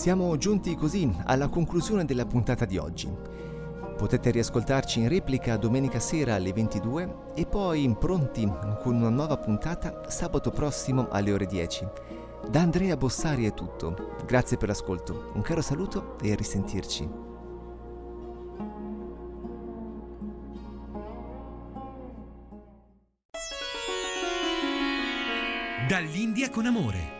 Siamo 0.01 0.35
giunti 0.35 0.73
così 0.73 1.15
alla 1.25 1.47
conclusione 1.47 2.05
della 2.05 2.25
puntata 2.25 2.65
di 2.65 2.79
oggi. 2.79 3.07
Potete 3.95 4.31
riascoltarci 4.31 4.99
in 4.99 5.07
replica 5.07 5.57
domenica 5.57 5.99
sera 5.99 6.33
alle 6.33 6.51
22 6.51 7.33
e 7.35 7.45
poi 7.45 7.95
pronti 7.99 8.51
con 8.81 8.95
una 8.95 9.09
nuova 9.09 9.37
puntata 9.37 10.01
sabato 10.07 10.49
prossimo 10.49 11.07
alle 11.11 11.31
ore 11.31 11.45
10. 11.45 11.87
Da 12.49 12.61
Andrea 12.61 12.97
Bossari 12.97 13.45
è 13.45 13.53
tutto. 13.53 14.15
Grazie 14.25 14.57
per 14.57 14.69
l'ascolto. 14.69 15.29
Un 15.35 15.43
caro 15.43 15.61
saluto 15.61 16.17
e 16.19 16.31
a 16.31 16.35
risentirci. 16.35 17.07
Dall'India 25.87 26.49
con 26.49 26.65
amore. 26.65 27.19